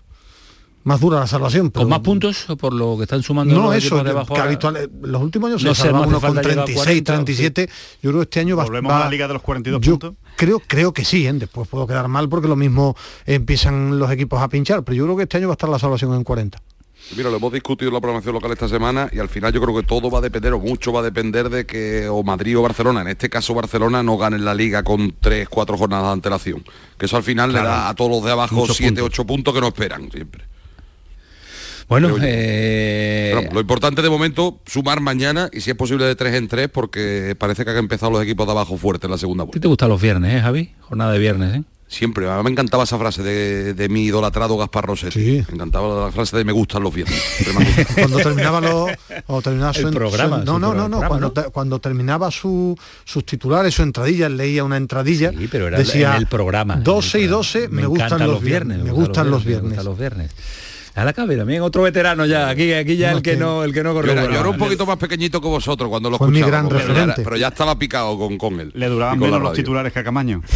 [0.84, 1.70] más dura la salvación.
[1.70, 1.82] Pero...
[1.82, 4.90] ¿Con más puntos por lo que están sumando no, los eso, de abajo que habitual,
[5.02, 7.68] los últimos años no se salva uno con 36, 40, 37.
[7.68, 7.98] Sí.
[8.02, 9.98] Yo creo que este año va, ¿Volvemos va a la liga de los 42 yo
[9.98, 10.14] puntos?
[10.36, 11.32] Creo, creo que sí, ¿eh?
[11.32, 15.16] después puedo quedar mal porque lo mismo empiezan los equipos a pinchar, pero yo creo
[15.16, 16.58] que este año va a estar la salvación en 40.
[17.16, 19.74] Mira, lo hemos discutido en la programación local esta semana y al final yo creo
[19.76, 22.62] que todo va a depender o mucho va a depender de que o Madrid o
[22.62, 26.64] Barcelona, en este caso Barcelona, no ganen la liga con tres, cuatro jornadas de antelación.
[26.96, 27.66] Que eso al final claro.
[27.66, 29.06] le da a todos los de abajo Muchos siete, puntos.
[29.06, 30.51] ocho puntos que no esperan siempre.
[31.88, 33.32] Bueno, eh...
[33.34, 36.68] Pero, lo importante de momento, sumar mañana y si es posible de tres en tres,
[36.68, 39.56] porque parece que han empezado los equipos de abajo fuerte en la segunda vuelta.
[39.56, 40.72] ¿Qué te gustan los viernes, eh, Javi?
[40.80, 41.62] Jornada de viernes, ¿eh?
[41.92, 45.20] Siempre, a mí me encantaba esa frase de, de mi idolatrado Gaspar Rossetti.
[45.20, 45.44] Sí.
[45.48, 47.22] Me encantaba la frase de me gustan los viernes.
[47.94, 48.90] cuando terminaba los
[49.26, 52.74] o terminaba su, el programa, su, no, no, no, no, cuando, te, cuando terminaba su,
[53.04, 56.76] sus titulares, su entradilla, leía una entradilla, sí, pero era decía en el programa.
[56.76, 59.64] 12 y 12 me, me gustan los viernes, me gustan los viernes.
[59.64, 60.30] Me gustan los viernes.
[60.94, 63.64] A la cabe también, otro veterano ya, aquí, aquí ya no, el que, que no,
[63.64, 64.14] el que no corrió.
[64.14, 66.46] Yo, yo era un poquito más pequeñito que vosotros cuando lo Fue escuchaba.
[66.46, 67.14] mi gran pero, referente.
[67.16, 68.70] Ya, pero ya estaba picado con, con él.
[68.74, 70.42] Le duraban menos los titulares que a Camaño.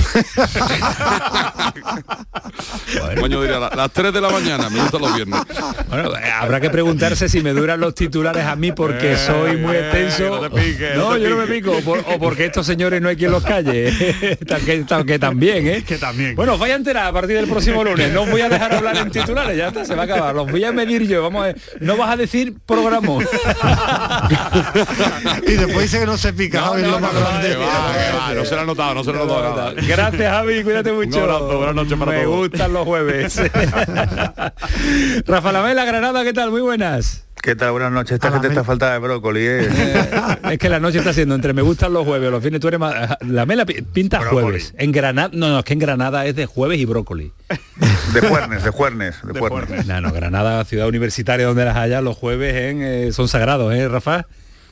[3.14, 5.40] Camaño diría, las, las 3 de la mañana, me gustan los viernes.
[5.88, 9.74] Bueno, habrá que preguntarse si me duran los titulares a mí porque eh, soy muy
[9.76, 10.24] extenso.
[10.24, 11.72] Eh, no, te piques, no, no te yo no me pico.
[11.72, 13.90] O, por, o, porque estos señores no hay quien los calle.
[14.66, 15.82] que, que, también, ¿eh?
[15.82, 16.36] Que también.
[16.36, 18.12] Bueno, voy a enterar a partir del próximo lunes.
[18.12, 20.25] No os voy a dejar hablar en titulares, ya está, se va a acabar.
[20.32, 21.60] Los voy a medir yo, vamos a ver.
[21.80, 22.96] No vas a decir programa.
[25.46, 27.56] y después dice que no se pica, no, Javi, no, lo más no, grande.
[27.56, 27.66] va,
[28.18, 29.74] va, no se lo ha notado, no se lo ha notado.
[29.86, 31.16] Gracias, Javi, cuídate mucho.
[31.18, 32.36] Un abrazo, buenas noches para Me todos.
[32.48, 33.36] gustan los jueves.
[35.26, 36.50] Rafa Lamela, Granada, ¿qué tal?
[36.50, 37.25] Muy buenas.
[37.46, 37.70] ¿Qué tal?
[37.70, 38.14] Buenas noches.
[38.14, 39.68] Esta gente está falta de brócoli, ¿eh?
[39.70, 42.66] eh, Es que la noche está siendo entre me gustan los jueves, los fines tú
[42.66, 43.18] eres más...
[43.20, 44.42] La mela pinta brócoli.
[44.42, 44.74] jueves.
[44.76, 47.32] En Granada, no, no, es que en Granada es de jueves y brócoli.
[48.12, 49.86] De juernes, de juernes, de, de juernes.
[49.86, 53.88] No, no, Granada, ciudad universitaria donde las haya, los jueves en, eh, son sagrados, ¿eh,
[53.88, 54.26] Rafa?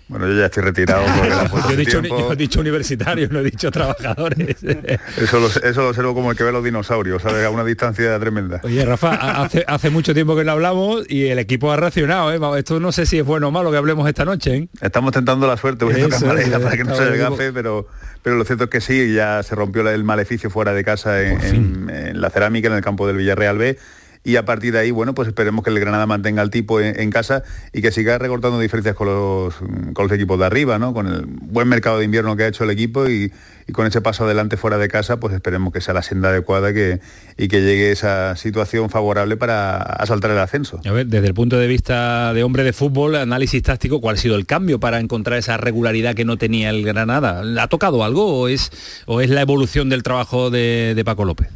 [0.07, 1.03] Bueno, yo ya estoy retirado.
[1.69, 4.63] yo, he dicho, yo, he dicho, universitarios, no he dicho trabajadores.
[5.17, 7.45] eso, lo, eso lo observo como el que ve los dinosaurios, ¿sabes?
[7.45, 8.61] A una distancia tremenda.
[8.65, 12.33] Oye, Rafa, hace, hace mucho tiempo que no hablamos y el equipo ha reaccionado.
[12.33, 12.59] ¿eh?
[12.59, 14.57] Esto no sé si es bueno o malo que hablemos esta noche.
[14.57, 14.69] ¿eh?
[14.83, 17.89] Estamos tentando la suerte, voy a tocar madera para que no se gafe, pero,
[18.23, 21.41] pero lo cierto es que sí, ya se rompió el maleficio fuera de casa en,
[21.41, 23.79] en, en la cerámica, en el campo del Villarreal B
[24.25, 27.11] y a partir de ahí, bueno, pues esperemos que el Granada mantenga el tipo en,
[27.11, 27.45] casa
[27.75, 29.55] y que siga recortando diferencias con los,
[29.93, 30.95] con los equipos de arriba, ¿no?
[30.95, 33.31] Con el buen mercado de invierno que ha hecho el equipo y,
[33.73, 37.49] con ese paso adelante fuera de casa, pues esperemos que sea la senda adecuada y
[37.49, 40.81] que llegue esa situación favorable para asaltar el ascenso.
[40.85, 44.19] A ver, desde el punto de vista de hombre de fútbol, análisis táctico, ¿cuál ha
[44.19, 47.43] sido el cambio para encontrar esa regularidad que no tenía el Granada?
[47.63, 48.71] ¿Ha tocado algo o es,
[49.07, 51.49] o es la evolución del trabajo de Paco López?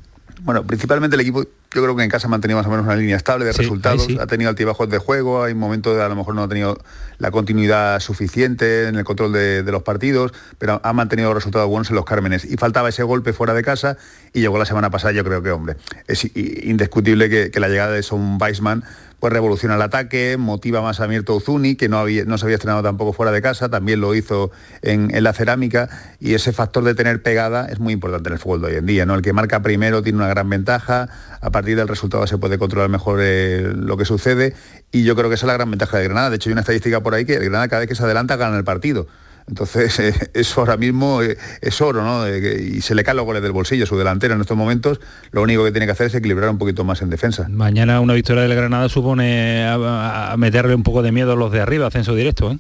[0.43, 2.97] Bueno, principalmente el equipo, yo creo que en casa ha mantenido más o menos una
[2.97, 4.19] línea estable de sí, resultados, sí.
[4.21, 6.79] ha tenido altibajos de juego, hay momentos de a lo mejor no ha tenido
[7.19, 11.91] la continuidad suficiente en el control de, de, los partidos, pero ha mantenido resultados buenos
[11.91, 12.45] en los Cármenes.
[12.45, 13.97] Y faltaba ese golpe fuera de casa
[14.33, 15.77] y llegó la semana pasada, yo creo que, hombre,
[16.07, 18.85] es indiscutible que, que la llegada de Son Weisman
[19.21, 22.57] pues revoluciona el ataque, motiva más a Mirto Uzuni, que no, había, no se había
[22.57, 24.51] estrenado tampoco fuera de casa, también lo hizo
[24.83, 25.89] en, la cerámica,
[26.21, 28.87] y ese factor de tener pegada es muy importante en el fútbol de hoy en
[28.87, 29.15] día, ¿no?
[29.15, 31.09] El que marca primero tiene una gran ventaja,
[31.41, 34.55] a partir del resultado se puede controlar mejor eh, lo que sucede,
[34.93, 36.31] y yo creo que esa es la gran ventaja de Granada.
[36.31, 38.37] De hecho, hay una estadística por ahí que el Granada cada vez que se adelanta
[38.37, 39.07] gana el partido.
[39.49, 42.27] Entonces, eh, eso ahora mismo eh, es oro, ¿no?
[42.27, 45.01] Eh, y se le caen los goles del bolsillo a su delantero en estos momentos.
[45.31, 47.49] Lo único que tiene que hacer es equilibrar un poquito más en defensa.
[47.49, 51.53] Mañana una victoria del Granada supone a, a meterle un poco de miedo a los
[51.53, 52.59] de arriba, ascenso directo, ¿eh?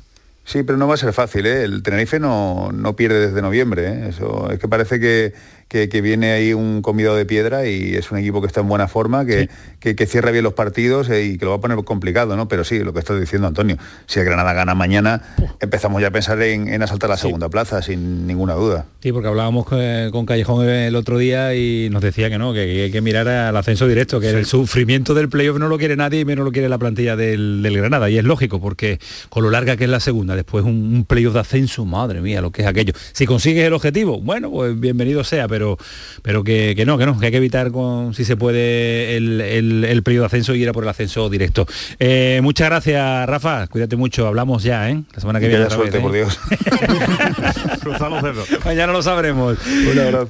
[0.49, 1.62] Sí, pero no va a ser fácil, ¿eh?
[1.64, 4.09] El Tenerife no, no pierde desde noviembre, ¿eh?
[4.09, 5.34] Eso, es que parece que,
[5.68, 8.88] que, viene ahí un comido de piedra y es un equipo que está en buena
[8.88, 9.48] forma, que,
[9.80, 12.48] que, cierra bien los partidos eh, y que lo va a poner complicado, ¿no?
[12.48, 15.22] Pero sí, lo que estás diciendo Antonio, si el Granada gana mañana,
[15.60, 18.86] empezamos ya a pensar en, asaltar la segunda plaza, sin ninguna duda.
[19.02, 22.90] Sí, porque hablábamos con, Callejón el otro día y nos decía que no, que, hay
[22.90, 26.24] que mirar al ascenso directo, que el sufrimiento del playoff no lo quiere nadie y
[26.24, 28.10] menos lo quiere la plantilla del, Granada.
[28.10, 28.98] Y es lógico, porque
[29.28, 32.40] con lo larga que es la segunda, después un, un playoff de ascenso, madre mía,
[32.40, 32.94] lo que es aquello.
[33.12, 35.57] Si consigues el objetivo, bueno, pues bienvenido sea, pero,
[36.22, 40.02] pero que, no, que no, que hay que evitar con, si se puede el, el,
[40.02, 41.66] periodo de ascenso y ir a por el ascenso directo.
[41.98, 45.02] Eh, muchas gracias, Rafa, cuídate mucho, hablamos ya, ¿eh?
[45.14, 45.68] La semana que viene.
[45.70, 46.18] suerte, por ¿eh?
[46.18, 46.38] Dios.
[47.82, 48.48] Cruzamos dedos.
[48.64, 49.59] Mañana lo sabremos.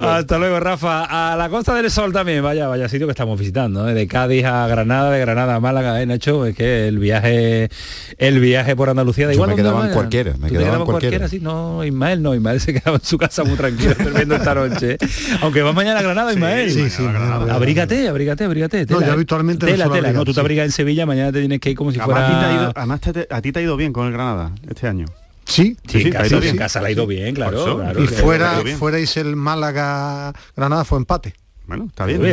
[0.00, 1.32] Hasta luego, Rafa.
[1.32, 3.94] A la Costa del Sol también, vaya, vaya sitio que estamos visitando, ¿eh?
[3.94, 6.46] de Cádiz a Granada, de Granada a Málaga, ¿eh, Nacho?
[6.46, 7.68] Es que el viaje,
[8.16, 9.50] el viaje por Andalucía da igual.
[9.50, 11.28] me quedaba en cualquiera, me quedaba en cualquiera.
[11.28, 14.98] sí, no, Ismael no, Ismael se quedaba en su casa muy tranquilo durmiendo esta noche.
[15.42, 16.70] Aunque va mañana a Granada, Ismael.
[16.70, 18.86] Sí, sí, abrígate, abrígate, abrígate.
[18.86, 20.12] No, yo habitualmente tela, tela.
[20.12, 22.72] No, tú te abrigas en Sevilla, mañana te tienes que ir como si fuera...
[22.74, 23.00] Además,
[23.30, 25.06] a ti te ha ido bien con el Granada este año.
[25.44, 27.82] Sí, sí, sí, casa, en casa le ha ido bien, claro.
[27.98, 31.34] y fuera, fuera hice el Málaga Granada fue empate.
[31.68, 32.24] Bueno, está bien.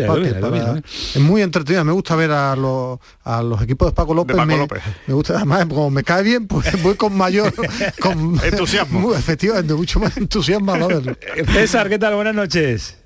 [0.87, 1.83] Es muy entretenido.
[1.83, 4.37] Me gusta ver a los, a los equipos de Paco López.
[4.37, 7.53] me, me, gusta, además, como me cae bien, pues voy con mayor
[8.01, 9.13] con, entusiasmo.
[9.13, 11.17] efectivamente, mucho más entusiasmo a verlo.
[11.51, 12.15] César, ¿qué tal?
[12.15, 12.97] Buenas noches.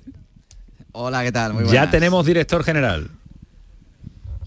[0.92, 1.52] Hola, ¿qué tal?
[1.52, 3.10] Muy Ya tenemos director general.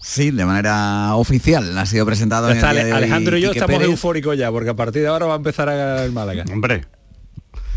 [0.00, 2.50] Sí, de manera oficial ha sido presentado.
[2.50, 5.36] En el Alejandro y yo estamos eufóricos ya, porque a partir de ahora va a
[5.36, 6.44] empezar a el Málaga.
[6.50, 6.86] Hombre.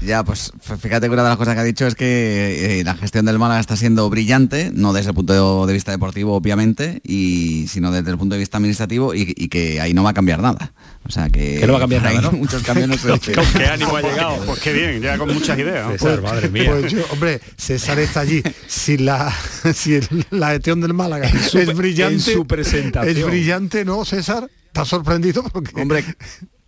[0.01, 2.95] Ya, pues fíjate que una de las cosas que ha dicho es que eh, la
[2.95, 7.67] gestión del Málaga está siendo brillante, no desde el punto de vista deportivo, obviamente, y
[7.67, 10.73] sino desde el punto de vista administrativo y, que ahí no va a cambiar nada.
[11.03, 12.31] O sea que, no va a cambiar nada, ¿no?
[12.31, 13.01] muchos cambios.
[13.01, 14.45] ¿Con qué ánimo ha llegado?
[14.45, 15.91] Pues qué bien, ya con muchas ideas.
[15.93, 16.69] César, madre mía.
[16.69, 18.43] Pues hombre, César está allí.
[18.67, 19.33] Si la,
[19.73, 23.17] si la gestión del Málaga es brillante, su presentación.
[23.17, 24.49] es brillante, ¿no, César?
[24.67, 25.43] ¿Estás sorprendido?
[25.43, 25.81] Porque...
[25.81, 26.03] Hombre,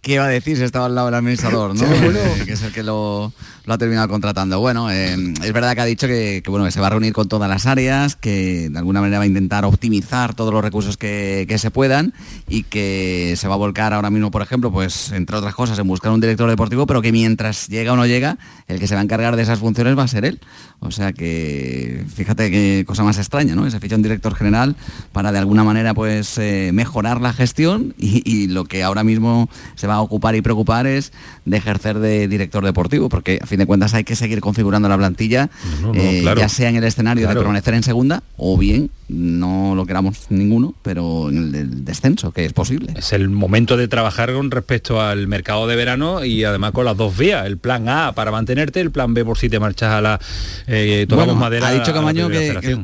[0.02, 1.86] ¿Qué iba a decir si estaba al lado del administrador, ¿no?
[2.20, 3.34] Eh, que es el que lo,
[3.70, 4.60] lo ha terminado contratando.
[4.60, 7.30] Bueno, eh, es verdad que ha dicho que, bueno, que se va a reunir con
[7.30, 11.46] todas las áreas, que de alguna manera va a intentar optimizar todos los recursos que,
[11.60, 12.14] se puedan
[12.48, 15.88] y que se va a volcar ahora mismo, por ejemplo, pues entre otras cosas, en
[15.88, 19.02] buscar un director deportivo, pero que mientras llega o no llega, el que se va
[19.02, 20.40] a encargar de esas funciones va a ser él.
[20.80, 23.70] O sea que, fíjate qué cosa más extraña, ¿no?
[23.70, 24.76] Se ficha un director general
[25.12, 29.86] para de alguna manera pues eh, mejorar la gestión y, lo que ahora mismo se
[29.86, 31.12] va a ocupar y preocupar es
[31.46, 34.98] de ejercer de director deportivo, porque a fin de cuentas hay que seguir configurando la
[34.98, 35.50] plantilla,
[35.94, 40.28] eh, ya sea en el escenario de permanecer en segunda o bien no lo queramos
[40.30, 42.94] ninguno, pero en el descenso, que es posible.
[42.96, 46.96] Es el momento de trabajar con respecto al mercado de verano y además con las
[46.96, 50.02] dos vías, el plan A para mantenerte, el plan B por si te marchas a
[50.02, 50.20] la
[50.68, 51.70] eh, madera.
[51.70, 52.80] Ha dicho Camaño que,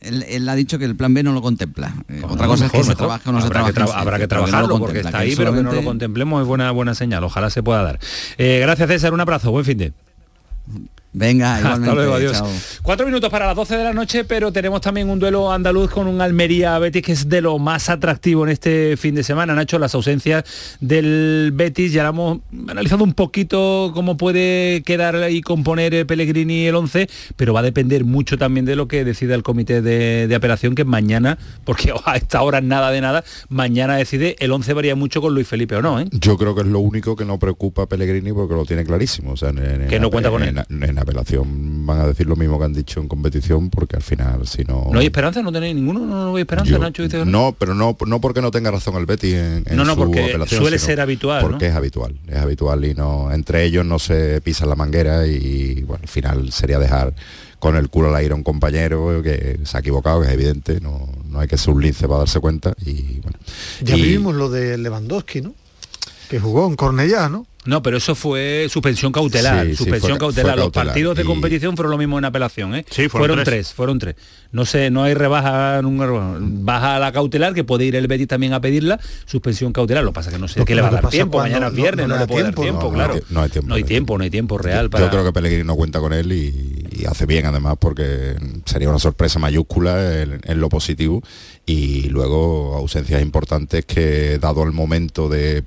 [0.00, 1.94] él, ha dicho que el plan B no lo contempla.
[2.08, 3.72] Eh, otra cosa es que se trabaje o no se trabaje.
[3.94, 7.22] habrá que trabajarlo porque está ahí, pero que no lo contemplemos es buena, buena señal.
[7.24, 7.98] Ojalá se pueda dar.
[8.38, 9.92] Eh, gracias César, un abrazo, buen fin de.
[11.12, 12.40] Venga, Hasta luego, adiós.
[12.82, 16.06] Cuatro minutos para las 12 de la noche, pero tenemos también un duelo andaluz con
[16.06, 19.52] un Almería Betis que es de lo más atractivo en este fin de semana.
[19.54, 20.44] Nacho, las ausencias
[20.78, 22.38] del Betis, ya hemos
[22.68, 28.04] analizado un poquito cómo puede quedar y componer Pellegrini el 11, pero va a depender
[28.04, 32.40] mucho también de lo que decida el comité de, apelación, que mañana, porque a esta
[32.42, 35.98] hora nada de nada, mañana decide el 11 varía mucho con Luis Felipe o no.
[35.98, 36.06] ¿eh?
[36.12, 39.32] Yo creo que es lo único que no preocupa a Pellegrini porque lo tiene clarísimo.
[39.32, 40.54] O sea, que no cuenta con él
[41.02, 44.64] apelación van a decir lo mismo que han dicho en competición porque al final si
[44.64, 48.20] no no hay esperanza no tenéis ninguno no, hay esperanza Nacho no pero no no
[48.20, 51.74] porque no tenga razón el Betis en, no no porque suele ser habitual porque es
[51.74, 56.08] habitual es habitual y no entre ellos no se pisa la manguera y bueno al
[56.08, 57.14] final sería dejar
[57.58, 60.80] con el culo al aire a un compañero que se ha equivocado que es evidente
[60.80, 63.38] no, no hay que ser un lince para darse cuenta y bueno.
[63.82, 65.54] Ya vivimos lo de Lewandowski no
[66.28, 69.74] que jugó en Cornellá no no, pero eso fue suspensión cautelar.
[69.74, 70.56] suspensión cautelar.
[70.56, 72.86] Los partidos de competición fueron lo mismo en apelación, ¿eh?
[72.90, 73.74] Sí, fueron, tres.
[73.74, 74.16] Fueron tres.
[74.50, 78.60] No sé, no hay rebaja, baja la cautelar, que puede ir el Betis también a
[78.60, 80.04] pedirla, suspensión cautelar.
[80.04, 81.38] Lo pasa que no sé qué le va a dar tiempo.
[81.38, 83.20] Mañana es viernes, no, le puede dar tiempo, claro.
[83.28, 83.68] No hay tiempo.
[83.68, 85.04] No hay tiempo, no hay tiempo real para.
[85.04, 88.36] Yo creo que Pellegrini no cuenta con él y, hace bien además porque
[88.66, 91.22] sería una sorpresa mayúscula en lo positivo
[91.64, 95.64] y luego ausencias importantes que dado el momento de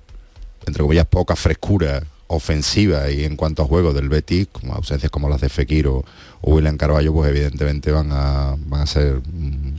[0.65, 5.29] entre comillas, poca frescura ofensiva y en cuanto a juego del Betis, como ausencias como
[5.29, 6.03] las de Fekir o,
[6.45, 9.21] William Carballo, pues evidentemente van a, van a ser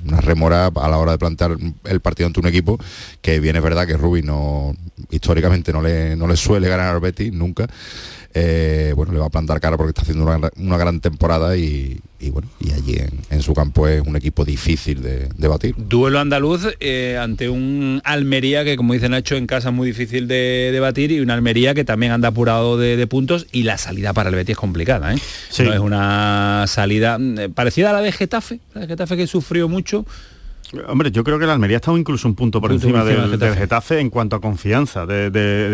[0.06, 2.78] una remora a la hora de plantear el partido ante un equipo
[3.20, 4.74] que viene es verdad que Rubi no
[5.10, 7.66] históricamente no le, no le suele ganar al Betis nunca
[8.36, 12.00] eh, bueno, le va a plantar cara porque está haciendo una, gran temporada y,
[12.32, 12.96] bueno, y allí
[13.30, 15.76] en, su campo es un equipo difícil de, batir.
[15.78, 20.26] Duelo andaluz eh, ante un Almería que, como dice Nacho, en casa es muy difícil
[20.26, 24.30] de, batir y un Almería que también anda apurado de, puntos y la salida para
[24.30, 25.14] el Betis es complicada.
[25.14, 25.18] ¿eh?
[25.60, 27.18] No es una salida
[27.54, 30.04] parecida a la de Getafe, la de Getafe que sufrió mucho
[30.88, 34.00] Hombre, yo creo que la Almería ha estado incluso un punto por encima, del, Getafe.
[34.00, 35.06] en cuanto a confianza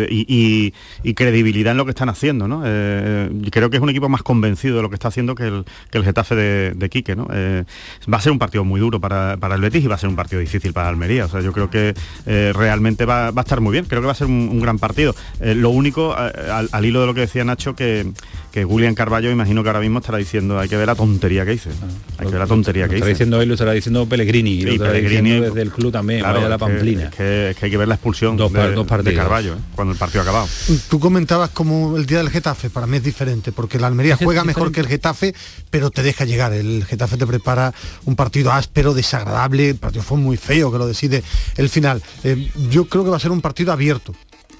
[0.09, 0.73] y,
[1.13, 2.47] credibilidad en lo que están haciendo.
[2.47, 2.63] ¿no?
[2.65, 5.65] Eh, creo que es un equipo más convencido de lo que está haciendo que el,
[6.03, 7.15] Getafe de, Quique.
[7.15, 7.27] ¿no?
[7.31, 7.63] Eh,
[8.11, 10.15] va a ser un partido muy duro para, el Betis y va a ser un
[10.15, 11.25] partido difícil para Almería.
[11.25, 11.93] O sea, yo creo que
[12.25, 13.85] eh, realmente va, a estar muy bien.
[13.85, 15.15] Creo que va a ser un, gran partido.
[15.39, 18.11] lo único, al, hilo de lo que decía Nacho, que,
[18.51, 21.53] que Julián Carballo imagino que ahora mismo estará diciendo hay que ver la tontería que
[21.53, 21.69] hice.
[22.17, 23.07] hay que ver la tontería que hice.
[23.07, 27.05] Diciendo él, lo estará diciendo Pellegrini desde el club también, vaya la pamplina.
[27.05, 29.57] Es que, hay que ver la expulsión dos, de, dos de Carballo, ¿eh?
[29.75, 30.47] cuando el partido ha acabado.
[30.89, 34.43] Tú comentabas como el día del Getafe, para mí es diferente, porque la Almería juega
[34.43, 35.33] mejor que el Getafe,
[35.69, 36.53] pero te deja llegar.
[36.53, 37.73] El Getafe te prepara
[38.05, 41.23] un partido áspero, desagradable, el partido fue muy feo, que lo decide
[41.55, 42.01] el final.
[42.23, 44.13] Eh, yo creo que va a ser un partido abierto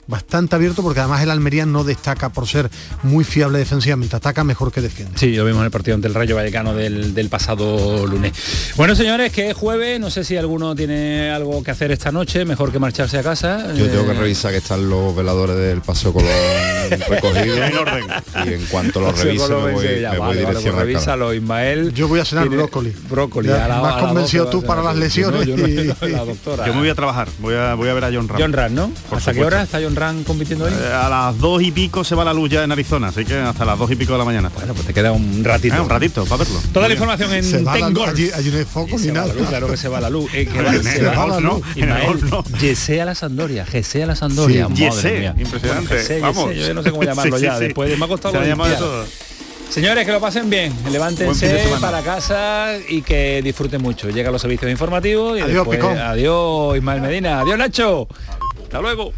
[0.08, 2.70] bastante abierto porque además el Almería no destaca por ser
[3.04, 5.18] muy fiable defensivamente, ataca mejor que defiende.
[5.18, 8.34] Sí, lo vimos en el partido ante el Rayo Vallecano del, pasado lunes.
[8.76, 12.44] Bueno, señores, que es jueves, no sé si alguno tiene algo que hacer esta noche,
[12.46, 13.74] mejor que marcharse a casa.
[13.74, 16.30] Yo tengo que eh, revisar que están los veladores del Paseo Colón
[17.10, 18.06] recogidos en orden.
[18.46, 21.94] Y en cuanto los revise me voy, me voy dirección pues revísalo, Ismael.
[21.94, 22.94] Yo voy a cenar brócoli.
[23.10, 23.50] Brócoli.
[23.50, 25.46] más convencido tú para las lesiones.
[25.52, 28.40] Yo, me voy a trabajar, voy a, voy a ver a John Ram.
[28.40, 28.92] John Ram, ¿no?
[29.12, 29.91] ¿Hasta qué hora está John
[30.26, 30.74] compitiendo ahí?
[30.74, 33.36] Eh, a las dos y pico se va la luz ya en Arizona, así que
[33.36, 34.50] hasta las dos y pico de la mañana.
[34.54, 35.76] Bueno, pues te queda un ratito.
[35.76, 36.60] Eh, un ratito para verlo.
[36.74, 38.10] Toda la información en Tengor.
[38.10, 39.34] Allí, allí, no hay foco ni nada.
[39.34, 40.32] claro que se va la luz.
[40.34, 41.64] Eh, que va, se va la luz.
[42.60, 44.68] Yesea la Sandoria, Gesea la Sandoria.
[44.70, 46.20] Yesea, impresionante.
[46.20, 46.56] Vamos.
[46.56, 47.60] Yo no sé cómo llamarlo ya.
[47.60, 48.40] Después me ha costado
[48.78, 49.06] todo.
[49.72, 54.10] Señores, que lo pasen bien, levántense para casa y que disfruten mucho.
[54.10, 58.06] Llegan los servicios informativos y adiós, después, adiós Ismael Medina, adiós Nacho.
[58.64, 59.14] Hasta luego.